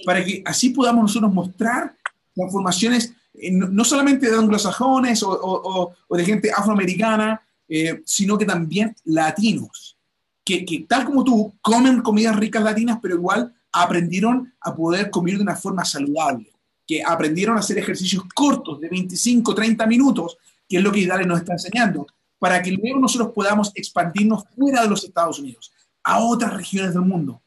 Para 0.05 0.23
que 0.23 0.41
así 0.45 0.69
podamos 0.69 1.03
nosotros 1.03 1.33
mostrar 1.33 1.97
transformaciones 2.33 3.13
eh, 3.33 3.51
no 3.51 3.83
solamente 3.83 4.29
de 4.29 4.37
anglosajones 4.37 5.21
o, 5.23 5.93
de 6.09 6.25
gente 6.25 6.49
afroamericana, 6.49 7.41
eh, 7.67 8.01
sino 8.05 8.37
que 8.37 8.45
también 8.45 8.95
latinos, 9.03 9.97
que, 10.45 10.65
que, 10.65 10.85
tal 10.87 11.05
como 11.05 11.25
tú 11.25 11.53
comen 11.61 12.01
comidas 12.01 12.37
ricas 12.37 12.63
latinas, 12.63 12.99
pero 13.01 13.15
igual 13.15 13.53
aprendieron 13.71 14.53
a 14.61 14.73
poder 14.73 15.09
comer 15.09 15.37
de 15.37 15.43
una 15.43 15.55
forma 15.55 15.83
saludable, 15.83 16.50
aprendieron 16.99 17.55
a 17.57 17.59
hacer 17.59 17.77
ejercicios 17.77 18.23
cortos 18.33 18.81
de 18.81 18.89
25, 18.89 19.53
30 19.53 19.85
minutos, 19.85 20.37
que 20.67 20.77
es 20.77 20.83
lo 20.83 20.91
que 20.91 20.99
Idale 20.99 21.25
nos 21.25 21.39
está 21.39 21.53
enseñando, 21.53 22.07
para 22.39 22.61
que 22.61 22.71
luego 22.71 22.99
nosotros 22.99 23.31
podamos 23.33 23.71
expandirnos 23.75 24.43
fuera 24.55 24.81
de 24.81 24.89
los 24.89 25.03
Estados 25.03 25.39
Unidos, 25.39 25.71
a 26.03 26.19
otras 26.19 26.53
regiones 26.53 26.93
del 26.93 27.03
mundo. 27.03 27.41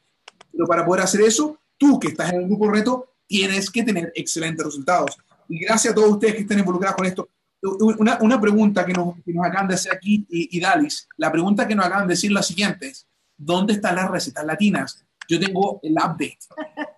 Pero 0.51 0.65
para 0.65 0.85
poder 0.85 1.03
hacer 1.03 1.21
eso, 1.21 1.59
tú 1.77 1.99
que 1.99 2.07
estás 2.09 2.31
en 2.31 2.41
el 2.41 2.45
grupo 2.45 2.71
reto, 2.71 3.15
tienes 3.27 3.69
que 3.69 3.83
tener 3.83 4.11
excelentes 4.15 4.65
resultados. 4.65 5.17
Y 5.49 5.59
gracias 5.59 5.91
a 5.91 5.95
todos 5.95 6.11
ustedes 6.11 6.35
que 6.35 6.41
estén 6.41 6.59
involucrados 6.59 6.95
con 6.95 7.05
esto. 7.05 7.29
Una, 7.61 8.19
una 8.21 8.39
pregunta 8.39 8.85
que 8.85 8.93
nos, 8.93 9.15
que 9.23 9.33
nos, 9.33 9.45
acaban 9.45 9.67
de 9.67 9.73
hacer 9.73 9.91
aquí, 9.91 10.25
y, 10.29 10.59
Dalis, 10.59 11.07
la 11.17 11.31
pregunta 11.31 11.67
que 11.67 11.75
nos 11.75 11.85
acaban 11.85 12.07
de 12.07 12.13
decir 12.13 12.31
la 12.31 12.43
siguiente 12.43 12.87
es, 12.87 13.07
¿dónde 13.35 13.73
están 13.73 13.95
las 13.95 14.09
recetas 14.09 14.45
latinas? 14.45 15.03
Yo 15.29 15.39
tengo 15.39 15.79
el 15.83 15.93
update. 15.93 16.39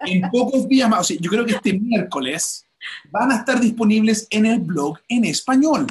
En 0.02 0.30
pocos 0.30 0.68
días 0.68 0.90
más, 0.90 1.02
o 1.02 1.04
sea, 1.04 1.18
yo 1.20 1.30
creo 1.30 1.46
que 1.46 1.54
este 1.54 1.74
miércoles 1.74 2.66
van 3.12 3.32
a 3.32 3.38
estar 3.38 3.60
disponibles 3.60 4.28
en 4.30 4.46
el 4.46 4.60
blog 4.60 5.00
en 5.08 5.26
español. 5.26 5.88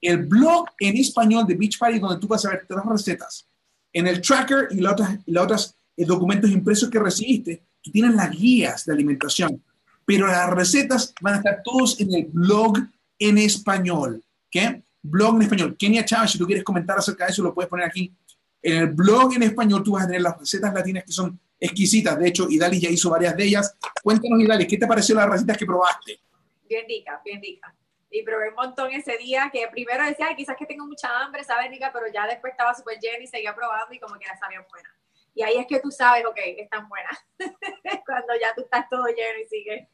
El 0.00 0.18
blog 0.26 0.66
en 0.78 0.96
español 0.96 1.46
de 1.46 1.54
Beach 1.54 1.78
Party, 1.78 1.98
donde 1.98 2.20
tú 2.20 2.28
vas 2.28 2.44
a 2.44 2.50
ver 2.50 2.66
todas 2.66 2.84
las 2.84 2.92
recetas. 2.92 3.46
En 3.92 4.06
el 4.06 4.20
tracker 4.20 4.68
y 4.70 4.84
otras, 4.84 5.18
los 5.26 5.44
otros 5.44 5.74
eh, 5.96 6.04
documentos 6.04 6.50
impresos 6.50 6.88
que 6.88 6.98
recibiste, 6.98 7.62
tú 7.82 7.90
tienes 7.90 8.14
las 8.14 8.30
guías 8.30 8.86
de 8.86 8.92
alimentación 8.92 9.62
pero 10.10 10.26
las 10.26 10.50
recetas 10.50 11.14
van 11.20 11.34
a 11.34 11.36
estar 11.36 11.62
todos 11.62 12.00
en 12.00 12.12
el 12.12 12.24
blog 12.32 12.78
en 13.16 13.38
español. 13.38 14.20
¿Qué? 14.50 14.82
Blog 15.00 15.36
en 15.36 15.42
español. 15.42 15.76
Kenia 15.78 16.04
Chávez, 16.04 16.32
si 16.32 16.38
tú 16.38 16.46
quieres 16.46 16.64
comentar 16.64 16.98
acerca 16.98 17.26
de 17.26 17.30
eso, 17.30 17.44
lo 17.44 17.54
puedes 17.54 17.68
poner 17.68 17.86
aquí. 17.86 18.12
En 18.60 18.76
el 18.76 18.86
blog 18.88 19.34
en 19.34 19.44
español 19.44 19.84
tú 19.84 19.92
vas 19.92 20.02
a 20.02 20.06
tener 20.08 20.22
las 20.22 20.36
recetas 20.36 20.74
latinas 20.74 21.04
que 21.04 21.12
son 21.12 21.38
exquisitas. 21.60 22.18
De 22.18 22.28
hecho, 22.28 22.48
Idali 22.48 22.80
ya 22.80 22.88
hizo 22.88 23.10
varias 23.10 23.36
de 23.36 23.44
ellas. 23.44 23.76
Cuéntanos, 24.02 24.40
Idali, 24.40 24.66
¿qué 24.66 24.78
te 24.78 24.86
pareció 24.86 25.14
las 25.14 25.28
recetas 25.28 25.58
que 25.58 25.66
probaste? 25.66 26.20
Bien 26.68 26.86
rica, 26.88 27.20
bien 27.24 27.40
rica. 27.40 27.74
Y 28.10 28.22
probé 28.24 28.48
un 28.48 28.56
montón 28.56 28.90
ese 28.92 29.16
día 29.18 29.50
que 29.52 29.68
primero 29.68 30.04
decía, 30.04 30.28
quizás 30.36 30.56
que 30.56 30.66
tengo 30.66 30.86
mucha 30.86 31.08
hambre, 31.20 31.44
sabe 31.44 31.68
rica, 31.68 31.90
pero 31.92 32.06
ya 32.12 32.26
después 32.26 32.52
estaba 32.52 32.74
súper 32.74 32.98
llena 32.98 33.22
y 33.22 33.26
seguía 33.26 33.54
probando 33.54 33.94
y 33.94 34.00
como 34.00 34.18
que 34.18 34.24
era 34.24 34.36
sabía 34.38 34.66
buena. 34.68 34.88
Y 35.34 35.42
ahí 35.42 35.58
es 35.58 35.66
que 35.66 35.78
tú 35.78 35.92
sabes, 35.92 36.24
ok, 36.26 36.34
que 36.34 36.62
están 36.62 36.88
buenas. 36.88 37.16
Cuando 38.06 38.34
ya 38.40 38.52
tú 38.54 38.62
estás 38.62 38.88
todo 38.88 39.06
lleno 39.06 39.38
y 39.44 39.48
sigues 39.48 39.88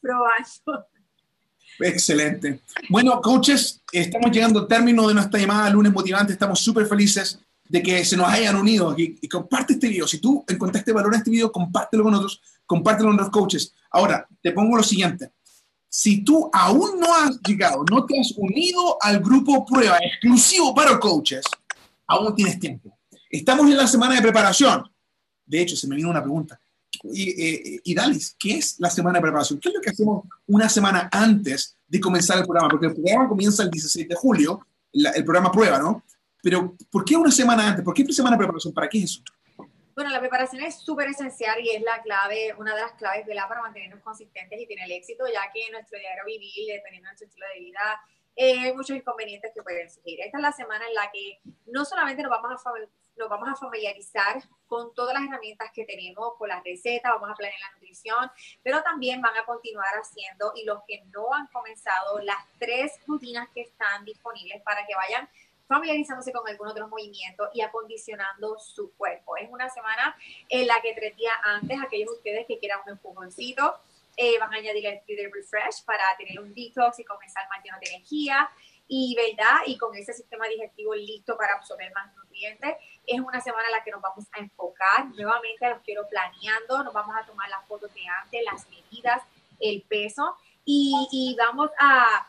probando. 0.00 0.88
Excelente. 1.78 2.60
Bueno, 2.88 3.20
coaches, 3.20 3.82
estamos 3.92 4.30
llegando 4.30 4.60
al 4.60 4.68
término 4.68 5.06
de 5.08 5.14
nuestra 5.14 5.38
llamada 5.38 5.70
lunes 5.70 5.92
motivante. 5.92 6.32
Estamos 6.32 6.60
súper 6.60 6.86
felices 6.86 7.40
de 7.70 7.82
que 7.84 8.04
se 8.04 8.16
nos 8.16 8.26
hayan 8.26 8.56
unido 8.56 8.96
y, 8.98 9.16
y, 9.22 9.28
comparte 9.28 9.74
este 9.74 9.86
video. 9.86 10.08
Si 10.08 10.18
tú 10.18 10.44
encontraste 10.48 10.92
valor 10.92 11.14
en 11.14 11.20
este 11.20 11.30
video, 11.30 11.52
compártelo 11.52 12.02
con 12.02 12.14
otros, 12.14 12.42
compártelo 12.66 13.10
con 13.10 13.16
los 13.16 13.30
coaches. 13.30 13.72
Ahora, 13.92 14.26
te 14.42 14.50
pongo 14.50 14.76
lo 14.76 14.82
siguiente. 14.82 15.30
Si 15.88 16.24
tú 16.24 16.50
aún 16.52 16.98
no 16.98 17.14
has 17.14 17.40
llegado, 17.42 17.84
no 17.88 18.04
te 18.06 18.18
has 18.18 18.32
unido 18.36 18.98
al 19.00 19.20
grupo 19.20 19.64
prueba 19.64 19.98
exclusivo 19.98 20.74
para 20.74 20.98
coaches, 20.98 21.44
aún 22.08 22.34
tienes 22.34 22.58
tiempo 22.58 22.98
Estamos 23.30 23.70
en 23.70 23.76
la 23.76 23.86
semana 23.86 24.16
de 24.16 24.22
preparación. 24.22 24.82
De 25.46 25.62
hecho, 25.62 25.76
se 25.76 25.86
me 25.86 25.94
vino 25.94 26.10
una 26.10 26.22
pregunta. 26.22 26.60
Y, 27.04 27.30
eh, 27.40 27.80
y, 27.84 27.94
Dalis, 27.94 28.34
¿qué 28.36 28.58
es 28.58 28.80
la 28.80 28.90
semana 28.90 29.18
de 29.18 29.22
preparación? 29.22 29.60
¿Qué 29.60 29.68
es 29.68 29.74
lo 29.76 29.80
que 29.80 29.90
hacemos 29.90 30.24
una 30.48 30.68
semana 30.68 31.08
antes 31.12 31.76
de 31.86 32.00
comenzar 32.00 32.38
el 32.38 32.44
programa? 32.44 32.68
Porque 32.68 32.86
el 32.86 32.94
programa 32.94 33.28
comienza 33.28 33.62
el 33.62 33.70
16 33.70 34.08
de 34.08 34.14
julio, 34.16 34.66
el 34.92 35.24
programa 35.24 35.52
prueba, 35.52 35.78
¿no? 35.78 36.02
Pero 36.42 36.76
¿por 36.90 37.04
qué 37.04 37.16
una 37.16 37.30
semana 37.30 37.68
antes? 37.68 37.84
¿Por 37.84 37.94
qué 37.94 38.02
una 38.02 38.12
semana 38.12 38.36
de 38.36 38.38
preparación? 38.38 38.74
¿Para 38.74 38.88
qué 38.88 38.98
es 38.98 39.04
eso? 39.04 39.22
Bueno, 39.94 40.10
la 40.10 40.20
preparación 40.20 40.62
es 40.62 40.76
súper 40.80 41.08
esencial 41.08 41.60
y 41.60 41.70
es 41.70 41.82
la 41.82 42.00
clave, 42.02 42.54
una 42.56 42.74
de 42.74 42.80
las 42.80 42.92
claves 42.92 43.26
la 43.26 43.48
para 43.48 43.60
mantenernos 43.60 44.00
consistentes 44.00 44.58
y 44.58 44.66
tener 44.66 44.86
el 44.86 44.92
éxito, 44.92 45.24
ya 45.26 45.52
que 45.52 45.70
nuestro 45.70 45.98
diario 45.98 46.24
vivir, 46.24 46.72
dependiendo 46.72 47.08
de 47.08 47.10
nuestro 47.10 47.26
estilo 47.26 47.46
de 47.52 47.60
vida, 47.60 48.00
eh, 48.36 48.58
hay 48.60 48.72
muchos 48.72 48.96
inconvenientes 48.96 49.52
que 49.54 49.62
pueden 49.62 49.90
surgir. 49.90 50.20
Esta 50.20 50.38
es 50.38 50.42
la 50.42 50.52
semana 50.52 50.86
en 50.86 50.94
la 50.94 51.10
que 51.12 51.40
no 51.66 51.84
solamente 51.84 52.22
nos 52.22 52.30
vamos 52.30 52.52
a 52.52 52.70
nos 53.20 53.28
vamos 53.28 53.48
a 53.50 53.54
familiarizar 53.54 54.42
con 54.66 54.94
todas 54.94 55.14
las 55.14 55.28
herramientas 55.28 55.70
que 55.74 55.84
tenemos, 55.84 56.34
con 56.38 56.48
las 56.48 56.64
recetas, 56.64 57.12
vamos 57.12 57.30
a 57.30 57.34
planear 57.34 57.60
la 57.60 57.72
nutrición, 57.72 58.30
pero 58.62 58.82
también 58.82 59.20
van 59.20 59.36
a 59.36 59.44
continuar 59.44 59.92
haciendo, 59.94 60.52
y 60.56 60.64
los 60.64 60.78
que 60.88 61.02
no 61.14 61.32
han 61.34 61.46
comenzado, 61.48 62.18
las 62.20 62.38
tres 62.58 62.98
rutinas 63.06 63.48
que 63.54 63.62
están 63.62 64.04
disponibles 64.04 64.62
para 64.62 64.86
que 64.86 64.94
vayan 64.94 65.28
familiarizándose 65.70 66.32
con 66.32 66.46
algunos 66.48 66.74
de 66.74 66.80
los 66.80 66.90
movimientos 66.90 67.48
y 67.54 67.60
acondicionando 67.60 68.58
su 68.58 68.92
cuerpo. 68.96 69.36
Es 69.36 69.48
una 69.48 69.70
semana 69.70 70.16
en 70.48 70.66
la 70.66 70.80
que 70.82 70.94
tres 70.94 71.16
días 71.16 71.32
antes, 71.44 71.78
aquellos 71.80 72.10
de 72.10 72.16
ustedes 72.16 72.46
que 72.48 72.58
quieran 72.58 72.80
un 72.84 72.94
empujoncito, 72.94 73.76
eh, 74.16 74.36
van 74.40 74.52
a 74.52 74.56
añadir 74.56 74.84
el 74.84 75.32
Refresh 75.32 75.84
para 75.84 76.02
tener 76.18 76.40
un 76.40 76.52
detox 76.52 76.98
y 76.98 77.04
comenzar 77.04 77.48
más 77.48 77.62
lleno 77.62 77.78
de 77.80 77.88
energía. 77.88 78.50
Y 78.88 79.14
verdad 79.14 79.60
y 79.66 79.78
con 79.78 79.94
ese 79.94 80.12
sistema 80.12 80.48
digestivo 80.48 80.92
listo 80.96 81.36
para 81.36 81.54
absorber 81.54 81.92
más 81.94 82.12
nutrientes 82.16 82.74
es 83.06 83.20
una 83.20 83.40
semana 83.40 83.66
en 83.66 83.72
la 83.72 83.84
que 83.84 83.92
nos 83.92 84.02
vamos 84.02 84.26
a 84.32 84.40
enfocar. 84.40 85.06
Nuevamente 85.14 85.70
los 85.70 85.80
quiero 85.82 86.08
planeando. 86.08 86.82
Nos 86.82 86.92
vamos 86.92 87.14
a 87.16 87.24
tomar 87.24 87.48
las 87.48 87.64
fotos 87.68 87.94
de 87.94 88.00
antes 88.24 88.42
las 88.44 88.68
medidas 88.68 89.22
el 89.60 89.82
peso. 89.82 90.34
Y, 90.64 91.08
y 91.12 91.36
vamos 91.38 91.70
a 91.78 92.26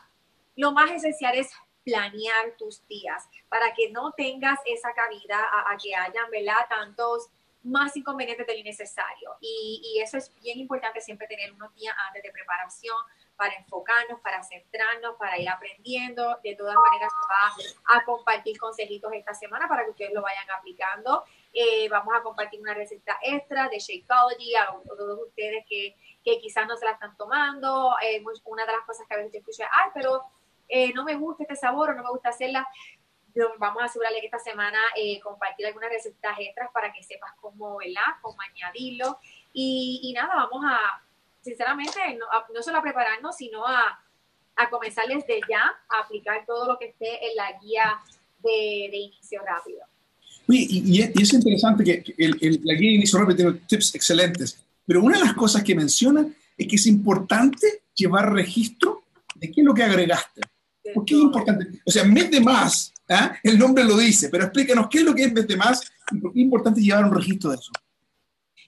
lo 0.54 0.70
más 0.70 0.92
esencial 0.92 1.36
es 1.36 1.50
planear 1.84 2.56
tus 2.58 2.86
días 2.86 3.28
para 3.48 3.74
que 3.74 3.90
no 3.90 4.12
tengas 4.12 4.58
esa 4.66 4.92
cabida 4.94 5.38
a, 5.38 5.72
a 5.72 5.76
que 5.76 5.94
hayan 5.94 6.30
verdad 6.30 6.66
tantos 6.68 7.30
más 7.64 7.96
inconvenientes 7.96 8.46
de 8.46 8.58
lo 8.58 8.64
necesario. 8.64 9.36
Y, 9.40 10.00
eso 10.02 10.16
es 10.16 10.34
bien 10.40 10.58
importante 10.58 11.00
siempre 11.00 11.26
tener 11.28 11.52
unos 11.52 11.72
días 11.74 11.94
antes 12.08 12.22
de 12.22 12.32
preparación, 12.32 12.96
para 13.36 13.54
enfocarnos, 13.54 14.20
para 14.20 14.42
centrarnos, 14.42 15.16
para 15.16 15.38
ir 15.38 15.48
aprendiendo. 15.48 16.38
De 16.44 16.54
todas 16.54 16.76
maneras, 16.76 17.10
va 17.30 17.96
a 17.96 18.04
compartir 18.04 18.58
consejitos 18.58 19.12
esta 19.14 19.34
semana 19.34 19.68
para 19.68 19.84
que 19.84 19.90
ustedes 19.90 20.12
lo 20.12 20.22
vayan 20.22 20.48
aplicando. 20.50 21.24
Eh, 21.52 21.88
vamos 21.88 22.14
a 22.16 22.22
compartir 22.22 22.60
una 22.60 22.74
receta 22.74 23.18
extra 23.22 23.68
de 23.68 23.78
Shakeology 23.78 24.54
a 24.54 24.74
todos 24.96 25.20
ustedes 25.26 25.64
que, 25.68 25.96
que 26.24 26.38
quizás 26.38 26.66
no 26.66 26.76
se 26.76 26.84
la 26.84 26.92
están 26.92 27.16
tomando. 27.16 27.96
Eh, 28.02 28.22
una 28.44 28.66
de 28.66 28.72
las 28.72 28.86
cosas 28.86 29.06
que 29.08 29.14
a 29.14 29.16
veces 29.16 29.32
te 29.32 29.38
escucho 29.38 29.64
ay, 29.72 29.90
pero 29.94 30.22
eh, 30.72 30.90
no 30.94 31.04
me 31.04 31.16
gusta 31.16 31.42
este 31.44 31.54
sabor 31.54 31.90
o 31.90 31.94
no 31.94 32.02
me 32.02 32.10
gusta 32.10 32.30
hacerla. 32.30 32.66
Vamos 33.58 33.82
a 33.82 33.86
asegurarle 33.86 34.20
que 34.20 34.26
esta 34.26 34.38
semana 34.38 34.78
compartir 35.22 35.66
algunas 35.66 35.90
recetas 35.90 36.36
extras 36.38 36.70
para 36.72 36.92
que 36.92 37.02
sepas 37.02 37.32
cómo, 37.40 37.76
¿verdad? 37.76 38.16
Cómo 38.22 38.36
añadirlo. 38.40 39.18
Y, 39.52 40.00
y 40.02 40.12
nada, 40.14 40.34
vamos 40.34 40.64
a, 40.66 41.02
sinceramente, 41.42 41.98
no, 42.18 42.26
no 42.54 42.62
solo 42.62 42.78
a 42.78 42.82
prepararnos, 42.82 43.36
sino 43.36 43.66
a, 43.66 44.02
a, 44.56 44.70
comenzar 44.70 45.06
desde 45.06 45.40
ya 45.48 45.62
a 45.88 46.04
aplicar 46.04 46.44
todo 46.46 46.66
lo 46.66 46.78
que 46.78 46.86
esté 46.86 47.30
en 47.30 47.36
la 47.36 47.52
guía 47.60 48.00
de, 48.42 48.88
de 48.90 48.96
inicio 48.96 49.42
rápido. 49.44 49.84
y, 50.48 50.98
y, 50.98 51.22
es 51.22 51.32
interesante 51.34 51.84
que 51.84 52.14
el, 52.18 52.60
la 52.64 52.74
guía 52.74 52.90
de 52.90 52.96
inicio 52.96 53.18
rápido 53.18 53.36
tiene 53.36 53.52
tips 53.66 53.94
excelentes, 53.94 54.58
pero 54.86 55.02
una 55.02 55.18
de 55.18 55.24
las 55.24 55.34
cosas 55.34 55.62
que 55.62 55.74
menciona 55.74 56.26
es 56.56 56.66
que 56.66 56.76
es 56.76 56.86
importante 56.86 57.82
llevar 57.94 58.32
registro 58.32 59.04
de 59.34 59.50
qué 59.50 59.60
es 59.60 59.66
lo 59.66 59.74
que 59.74 59.82
agregaste. 59.82 60.40
¿Por 60.94 61.04
qué 61.04 61.14
es 61.14 61.20
importante? 61.20 61.80
O 61.84 61.90
sea, 61.90 62.04
mes 62.04 62.30
de 62.30 62.40
más, 62.40 62.92
¿ah? 63.08 63.36
el 63.42 63.58
nombre 63.58 63.84
lo 63.84 63.96
dice, 63.96 64.28
pero 64.28 64.44
explícanos 64.44 64.88
qué 64.90 64.98
es 64.98 65.04
lo 65.04 65.14
que 65.14 65.24
es 65.24 65.32
mes 65.32 65.46
más 65.56 65.80
y 66.10 66.18
por 66.18 66.32
qué 66.32 66.40
es 66.40 66.44
importante 66.44 66.80
llevar 66.80 67.04
un 67.04 67.14
registro 67.14 67.50
de 67.50 67.56
eso. 67.56 67.72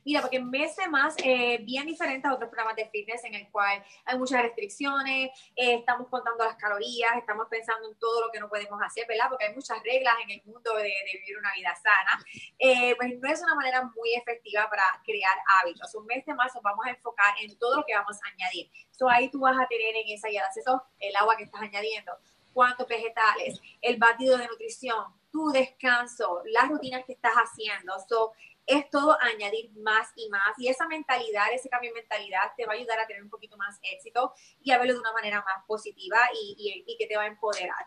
Mira, 0.04 0.20
porque 0.20 0.38
mes 0.38 0.76
de 0.76 0.86
más, 0.88 1.14
eh, 1.24 1.58
bien 1.62 1.86
diferente 1.86 2.28
a 2.28 2.34
otros 2.34 2.50
programas 2.50 2.76
de 2.76 2.86
fitness 2.90 3.24
en 3.24 3.34
el 3.34 3.50
cual 3.50 3.82
hay 4.04 4.18
muchas 4.18 4.42
restricciones, 4.42 5.30
eh, 5.56 5.74
estamos 5.76 6.08
contando 6.08 6.44
las 6.44 6.56
calorías, 6.56 7.16
estamos 7.16 7.46
pensando 7.48 7.88
en 7.88 7.98
todo 7.98 8.26
lo 8.26 8.30
que 8.30 8.38
no 8.38 8.48
podemos 8.48 8.78
hacer, 8.82 9.06
¿verdad? 9.08 9.26
Porque 9.30 9.46
hay 9.46 9.54
muchas 9.54 9.82
reglas 9.82 10.14
en 10.22 10.30
el 10.32 10.42
mundo 10.44 10.74
de, 10.76 10.92
vivir 11.12 11.38
una 11.38 11.52
vida 11.54 11.74
sana. 11.76 12.22
Eh, 12.58 12.94
pues 12.96 13.18
no 13.18 13.30
es 13.30 13.42
una 13.42 13.54
manera 13.54 13.82
muy 13.82 14.14
efectiva 14.14 14.68
para 14.68 14.82
crear 15.04 15.36
hábitos. 15.60 15.94
Un 15.94 16.06
mes 16.06 16.24
de 16.26 16.34
nos 16.34 16.62
vamos 16.62 16.84
a 16.86 16.90
enfocar 16.90 17.34
en 17.40 17.56
todo 17.58 17.76
lo 17.76 17.84
que 17.84 17.94
vamos 17.94 18.18
a 18.22 18.28
añadir. 18.28 18.70
So, 18.90 19.08
ahí 19.08 19.30
tú 19.30 19.40
vas 19.40 19.56
a 19.58 19.66
tener 19.68 19.96
en 19.96 20.08
esa 20.08 20.28
guía 20.28 20.40
de 20.42 20.46
acceso 20.46 20.82
el 21.00 21.16
agua 21.16 21.36
que 21.36 21.44
estás 21.44 21.62
añadiendo, 21.62 22.12
cuántos 22.52 22.86
vegetales, 22.86 23.60
el 23.80 23.96
batido 23.96 24.36
de 24.36 24.46
nutrición, 24.48 25.04
tu 25.32 25.50
descanso, 25.50 26.42
las 26.46 26.68
rutinas 26.68 27.04
que 27.04 27.12
estás 27.12 27.34
haciendo. 27.34 27.94
So, 28.08 28.32
es 28.66 28.88
todo 28.90 29.16
añadir 29.20 29.70
más 29.82 30.08
y 30.16 30.28
más. 30.28 30.54
Y 30.58 30.68
esa 30.68 30.86
mentalidad, 30.86 31.46
ese 31.54 31.68
cambio 31.68 31.90
de 31.90 32.00
mentalidad 32.00 32.52
te 32.56 32.66
va 32.66 32.72
a 32.72 32.76
ayudar 32.76 33.00
a 33.00 33.06
tener 33.06 33.22
un 33.22 33.30
poquito 33.30 33.56
más 33.56 33.78
éxito 33.82 34.32
y 34.62 34.70
a 34.70 34.78
verlo 34.78 34.94
de 34.94 35.00
una 35.00 35.12
manera 35.12 35.38
más 35.38 35.64
positiva 35.66 36.18
y, 36.34 36.84
y 36.86 36.96
que 36.96 37.06
te 37.06 37.16
va 37.16 37.24
a 37.24 37.26
empoderar. 37.26 37.86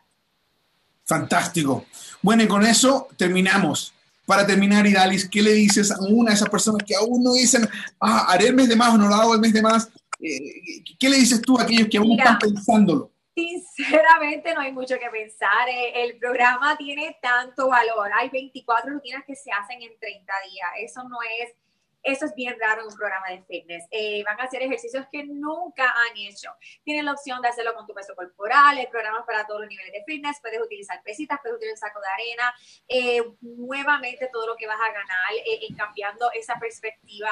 Fantástico. 1.06 1.86
Bueno, 2.22 2.44
y 2.44 2.48
con 2.48 2.66
eso 2.66 3.08
terminamos. 3.16 3.94
Para 4.26 4.46
terminar, 4.46 4.86
Idalis, 4.86 5.30
¿qué 5.30 5.42
le 5.42 5.54
dices 5.54 5.90
a 5.90 5.98
una 6.02 6.32
de 6.32 6.36
esas 6.36 6.50
personas 6.50 6.84
que 6.86 6.96
aún 6.96 7.24
no 7.24 7.32
dicen, 7.32 7.68
ah, 8.02 8.26
haré 8.28 8.48
el 8.48 8.56
mes 8.56 8.68
de 8.68 8.76
más 8.76 8.94
o 8.94 8.98
no 8.98 9.08
lo 9.08 9.16
hago 9.16 9.34
el 9.34 9.40
mes 9.40 9.54
de 9.54 9.62
más? 9.62 9.90
Eh, 10.20 10.84
¿Qué 11.00 11.10
le 11.10 11.16
dices 11.16 11.42
tú 11.42 11.58
a 11.58 11.64
aquellos 11.64 11.88
que 11.90 11.98
aún 11.98 12.20
están 12.20 12.38
pensándolo? 12.38 13.10
Sinceramente 13.76 14.54
no 14.54 14.62
hay 14.62 14.72
mucho 14.72 14.98
que 14.98 15.10
pensar. 15.10 15.70
Eh, 15.70 16.04
el 16.04 16.18
programa 16.18 16.76
tiene 16.76 17.18
tanto 17.22 17.68
valor. 17.68 18.10
Hay 18.14 18.30
24 18.30 18.92
rutinas 18.92 19.24
que 19.26 19.36
se 19.36 19.52
hacen 19.52 19.82
en 19.82 19.98
30 20.00 20.34
días. 20.50 20.70
Eso 20.80 21.04
no 21.04 21.18
es 21.40 21.54
eso 22.08 22.26
es 22.26 22.34
bien 22.36 22.56
raro 22.60 22.82
en 22.82 22.88
un 22.88 22.96
programa 22.96 23.28
de 23.30 23.44
fitness. 23.44 23.86
Eh, 23.92 24.24
van 24.24 24.40
a 24.40 24.44
hacer 24.44 24.62
ejercicios 24.62 25.06
que 25.12 25.26
nunca 25.26 25.84
han 25.84 26.16
hecho. 26.18 26.52
Tienen 26.86 27.04
la 27.06 27.12
opción 27.12 27.42
de 27.42 27.50
hacerlo 27.50 27.74
con 27.76 27.86
tu 27.86 27.94
peso 27.94 28.16
corporal, 28.16 28.78
el 28.78 28.88
programa 28.88 29.26
para 29.26 29.46
todos 29.46 29.62
los 29.62 29.70
niveles 29.70 29.92
de 29.92 30.04
fitness. 30.06 30.40
Puedes 30.40 30.62
utilizar 30.62 31.02
pesitas, 31.04 31.40
puedes 31.42 31.58
utilizar 31.58 31.90
saco 31.90 32.00
de 32.00 32.08
arena. 32.08 32.56
Eh, 32.88 33.34
nuevamente, 33.42 34.30
todo 34.32 34.48
lo 34.48 34.56
que 34.56 34.68
vas 34.68 34.80
a 34.80 34.92
ganar 34.92 35.34
eh, 35.46 35.68
cambiando 35.76 36.32
esa 36.32 36.56
perspectiva 36.56 37.30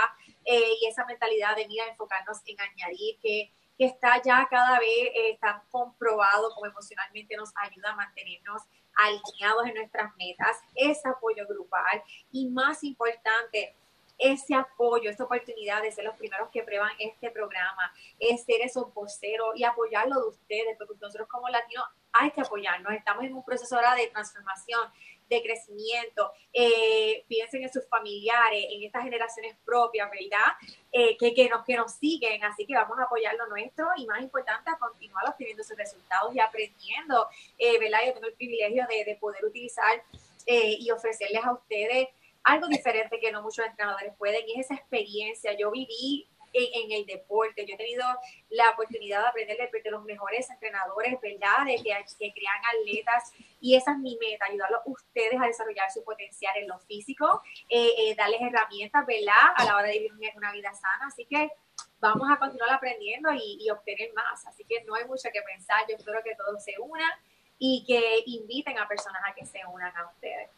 y 0.47 0.85
esa 0.87 1.05
mentalidad 1.05 1.55
de 1.55 1.67
mira, 1.67 1.87
enfocarnos 1.87 2.39
en 2.45 2.59
añadir 2.59 3.17
que 3.19 3.51
que 3.77 3.85
está 3.85 4.21
ya 4.21 4.47
cada 4.49 4.79
vez 4.79 5.11
está 5.31 5.63
comprobado 5.69 6.53
como 6.53 6.67
emocionalmente 6.67 7.35
nos 7.35 7.51
ayuda 7.55 7.91
a 7.91 7.95
mantenernos 7.95 8.61
alineados 8.95 9.67
en 9.67 9.75
nuestras 9.75 10.15
metas, 10.15 10.57
ese 10.73 11.09
apoyo 11.09 11.45
grupal 11.47 12.01
y 12.31 12.47
más 12.49 12.83
importante, 12.83 13.75
ese 14.17 14.55
apoyo, 14.55 15.09
esa 15.09 15.25
oportunidad 15.25 15.81
de 15.81 15.91
ser 15.91 16.05
los 16.05 16.15
primeros 16.15 16.49
que 16.49 16.63
prueban 16.63 16.91
este 16.99 17.29
programa, 17.31 17.93
es 18.19 18.45
ser 18.45 18.61
esos 18.61 18.93
voceros 18.93 19.49
y 19.55 19.65
apoyarlo 19.65 20.21
de 20.21 20.27
ustedes, 20.29 20.77
porque 20.77 20.93
nosotros 21.01 21.27
como 21.27 21.49
latinos 21.49 21.85
hay 22.13 22.31
que 22.31 22.41
apoyarnos, 22.41 22.93
estamos 22.93 23.25
en 23.25 23.33
un 23.33 23.43
proceso 23.43 23.75
ahora 23.75 23.95
de 23.95 24.07
transformación, 24.07 24.89
de 25.29 25.41
crecimiento, 25.41 26.31
eh, 26.53 27.23
piensen 27.27 27.63
en 27.63 27.71
sus 27.71 27.87
familiares, 27.87 28.65
en 28.69 28.83
estas 28.83 29.03
generaciones 29.03 29.55
propias, 29.65 30.09
¿verdad? 30.09 30.53
Eh, 30.91 31.17
que, 31.17 31.33
que, 31.33 31.49
nos, 31.49 31.63
que 31.63 31.75
nos 31.75 31.93
siguen, 31.93 32.43
así 32.43 32.65
que 32.65 32.75
vamos 32.75 32.97
a 32.99 33.03
apoyar 33.03 33.35
lo 33.35 33.47
nuestro 33.47 33.87
y 33.97 34.05
más 34.05 34.21
importante, 34.21 34.69
a 34.69 34.77
continuar 34.77 35.27
obteniendo 35.29 35.63
sus 35.63 35.77
resultados 35.77 36.33
y 36.35 36.39
aprendiendo, 36.39 37.27
eh, 37.57 37.79
¿verdad? 37.79 37.99
Yo 38.05 38.13
tengo 38.13 38.27
el 38.27 38.33
privilegio 38.33 38.85
de, 38.87 39.03
de 39.03 39.15
poder 39.15 39.43
utilizar 39.45 40.03
y 40.47 40.91
ofrecerles 40.91 41.43
a 41.43 41.53
ustedes 41.53 42.07
algo 42.43 42.67
diferente 42.67 43.19
que 43.19 43.31
no 43.31 43.41
muchos 43.41 43.65
entrenadores 43.65 44.13
pueden 44.17 44.47
y 44.47 44.59
es 44.59 44.65
esa 44.65 44.75
experiencia. 44.75 45.57
Yo 45.57 45.71
viví 45.71 46.27
en, 46.55 46.91
el 46.91 47.05
deporte, 47.05 47.65
yo 47.65 47.75
he 47.75 47.77
tenido 47.77 48.05
la 48.49 48.69
oportunidad 48.69 49.21
de 49.21 49.27
aprender 49.27 49.57
de, 49.57 49.91
los 49.91 50.03
mejores 50.03 50.49
entrenadores, 50.49 51.19
¿verdad? 51.21 51.65
De 51.65 51.75
que, 51.77 52.33
crean 52.33 52.61
atletas 52.79 53.31
y 53.59 53.75
esa 53.75 53.91
es 53.91 53.97
mi 53.97 54.17
meta, 54.17 54.45
ayudarlos 54.45 54.81
a 54.85 54.89
ustedes 54.89 55.39
a 55.41 55.47
desarrollar 55.47 55.91
su 55.91 56.03
potencial 56.03 56.55
en 56.57 56.67
lo 56.67 56.79
físico, 56.79 57.41
eh, 57.69 57.91
eh, 57.97 58.15
darles 58.15 58.41
herramientas, 58.41 59.05
¿verdad? 59.05 59.53
A 59.55 59.65
la 59.65 59.75
hora 59.75 59.87
de 59.87 59.99
vivir 59.99 60.31
una 60.35 60.51
vida 60.51 60.73
sana. 60.73 61.07
Así 61.07 61.25
que 61.25 61.51
vamos 61.99 62.29
a 62.29 62.37
continuar 62.37 62.71
aprendiendo 62.71 63.29
y 63.33 63.69
obtener 63.69 64.13
más. 64.13 64.45
Así 64.47 64.63
que 64.63 64.83
no 64.83 64.95
hay 64.95 65.05
mucho 65.05 65.29
que 65.31 65.41
pensar. 65.41 65.85
Yo 65.89 65.95
espero 65.95 66.21
que 66.23 66.35
todos 66.35 66.63
se 66.63 66.75
unan 66.79 67.11
y 67.57 67.83
que 67.85 68.23
inviten 68.25 68.77
a 68.79 68.87
personas 68.87 69.21
a 69.25 69.33
que 69.33 69.45
se 69.45 69.59
unan 69.65 69.95
a 69.95 70.07
ustedes. 70.07 70.49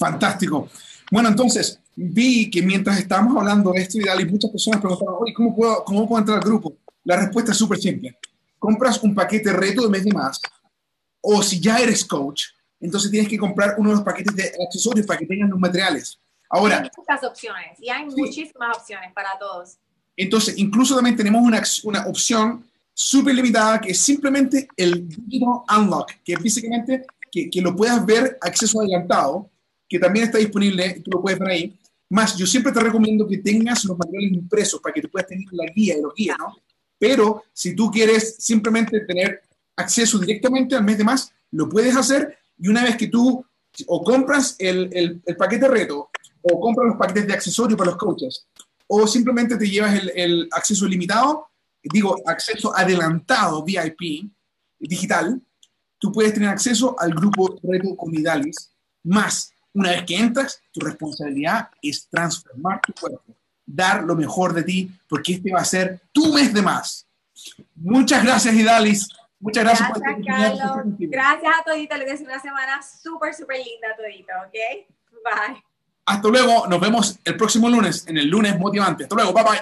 Fantástico. 0.00 0.66
Bueno, 1.10 1.28
entonces 1.28 1.78
vi 1.94 2.50
que 2.50 2.62
mientras 2.62 2.98
estábamos 2.98 3.36
hablando 3.36 3.70
de 3.72 3.82
esto 3.82 3.98
y 3.98 4.24
muchas 4.24 4.50
personas 4.50 4.80
preguntaban, 4.80 5.16
oye, 5.20 5.34
¿cómo 5.34 5.54
puedo, 5.54 5.84
¿cómo 5.84 6.08
puedo 6.08 6.20
entrar 6.20 6.38
al 6.38 6.44
grupo? 6.44 6.78
La 7.04 7.18
respuesta 7.18 7.52
es 7.52 7.58
súper 7.58 7.78
simple. 7.78 8.16
Compras 8.58 9.02
un 9.02 9.14
paquete 9.14 9.52
reto 9.52 9.82
de 9.82 9.90
mes 9.90 10.02
de 10.02 10.12
más, 10.12 10.40
o 11.20 11.42
si 11.42 11.60
ya 11.60 11.76
eres 11.76 12.02
coach, 12.06 12.44
entonces 12.80 13.10
tienes 13.10 13.28
que 13.28 13.36
comprar 13.36 13.74
uno 13.76 13.90
de 13.90 13.96
los 13.96 14.04
paquetes 14.04 14.34
de 14.34 14.52
accesorios 14.66 15.06
para 15.06 15.18
que 15.18 15.26
tengan 15.26 15.50
los 15.50 15.60
materiales. 15.60 16.18
Ahora, 16.48 16.78
hay 16.78 16.90
muchas 16.96 17.22
opciones 17.22 17.78
y 17.78 17.90
hay 17.90 18.06
muchísimas 18.06 18.78
opciones 18.78 19.12
para 19.12 19.38
todos. 19.38 19.76
Entonces, 20.16 20.56
incluso 20.56 20.94
también 20.94 21.16
tenemos 21.16 21.42
una, 21.42 21.62
una 21.84 22.06
opción 22.06 22.64
súper 22.94 23.34
limitada 23.34 23.78
que 23.82 23.90
es 23.90 24.00
simplemente 24.00 24.66
el 24.78 25.06
Digital 25.06 25.60
Unlock, 25.76 26.10
que 26.24 26.32
es 26.32 26.42
básicamente 26.42 27.04
que, 27.30 27.50
que 27.50 27.60
lo 27.60 27.76
puedas 27.76 28.04
ver 28.06 28.38
acceso 28.40 28.80
adelantado 28.80 29.49
que 29.90 29.98
también 29.98 30.26
está 30.26 30.38
disponible, 30.38 31.02
tú 31.04 31.10
lo 31.10 31.20
puedes 31.20 31.38
ver 31.40 31.50
ahí. 31.50 31.78
Más, 32.10 32.36
yo 32.36 32.46
siempre 32.46 32.72
te 32.72 32.78
recomiendo 32.78 33.26
que 33.26 33.38
tengas 33.38 33.84
los 33.84 33.98
materiales 33.98 34.32
impresos 34.32 34.80
para 34.80 34.94
que 34.94 35.02
tú 35.02 35.10
puedas 35.10 35.28
tener 35.28 35.46
la 35.50 35.66
guía 35.66 35.98
y 35.98 36.00
los 36.00 36.14
guías, 36.14 36.38
¿no? 36.38 36.56
Pero 36.96 37.44
si 37.52 37.74
tú 37.74 37.90
quieres 37.90 38.36
simplemente 38.38 39.00
tener 39.00 39.42
acceso 39.74 40.18
directamente 40.18 40.76
al 40.76 40.84
mes 40.84 40.98
de 40.98 41.04
más, 41.04 41.32
lo 41.50 41.68
puedes 41.68 41.96
hacer 41.96 42.38
y 42.58 42.68
una 42.68 42.84
vez 42.84 42.96
que 42.96 43.08
tú 43.08 43.44
o 43.86 44.04
compras 44.04 44.54
el, 44.58 44.90
el, 44.92 45.22
el 45.24 45.36
paquete 45.36 45.66
reto 45.66 46.10
o 46.42 46.60
compras 46.60 46.88
los 46.88 46.96
paquetes 46.96 47.26
de 47.26 47.32
accesorios 47.32 47.78
para 47.78 47.90
los 47.90 47.98
coaches 47.98 48.46
o 48.86 49.06
simplemente 49.06 49.56
te 49.56 49.68
llevas 49.68 49.94
el, 49.94 50.12
el 50.14 50.48
acceso 50.52 50.86
limitado, 50.86 51.48
digo, 51.82 52.16
acceso 52.26 52.76
adelantado 52.76 53.64
VIP 53.64 54.30
digital, 54.78 55.40
tú 55.98 56.12
puedes 56.12 56.34
tener 56.34 56.48
acceso 56.48 56.96
al 56.98 57.14
grupo 57.14 57.58
reto 57.62 57.96
con 57.96 58.12
más 59.04 59.52
una 59.72 59.90
vez 59.90 60.04
que 60.04 60.16
entras, 60.16 60.62
tu 60.72 60.80
responsabilidad 60.80 61.70
es 61.82 62.08
transformar 62.08 62.80
tu 62.80 62.92
cuerpo, 62.92 63.36
dar 63.64 64.02
lo 64.02 64.16
mejor 64.16 64.52
de 64.52 64.62
ti, 64.62 64.90
porque 65.08 65.34
este 65.34 65.52
va 65.52 65.60
a 65.60 65.64
ser 65.64 66.00
tu 66.12 66.32
mes 66.32 66.52
de 66.52 66.62
más. 66.62 67.06
Muchas 67.74 68.24
gracias, 68.24 68.54
Idalis. 68.54 69.08
Muchas 69.38 69.64
gracias, 69.64 69.88
gracias 69.88 70.16
por 70.16 70.26
Carlos. 70.26 70.94
Gracias 70.98 71.54
a 71.58 71.64
todito. 71.64 71.96
Les 71.96 72.10
deseo 72.10 72.26
una 72.26 72.40
semana 72.40 72.80
súper, 72.82 73.34
súper 73.34 73.58
linda 73.58 73.88
todito, 73.96 74.32
¿ok? 74.46 74.86
Bye. 75.24 75.62
Hasta 76.04 76.28
luego. 76.28 76.66
Nos 76.66 76.80
vemos 76.80 77.18
el 77.24 77.36
próximo 77.36 77.68
lunes 77.68 78.06
en 78.06 78.18
el 78.18 78.28
lunes 78.28 78.58
motivante. 78.58 79.04
Hasta 79.04 79.14
luego. 79.14 79.32
Bye, 79.32 79.44
bye. 79.44 79.60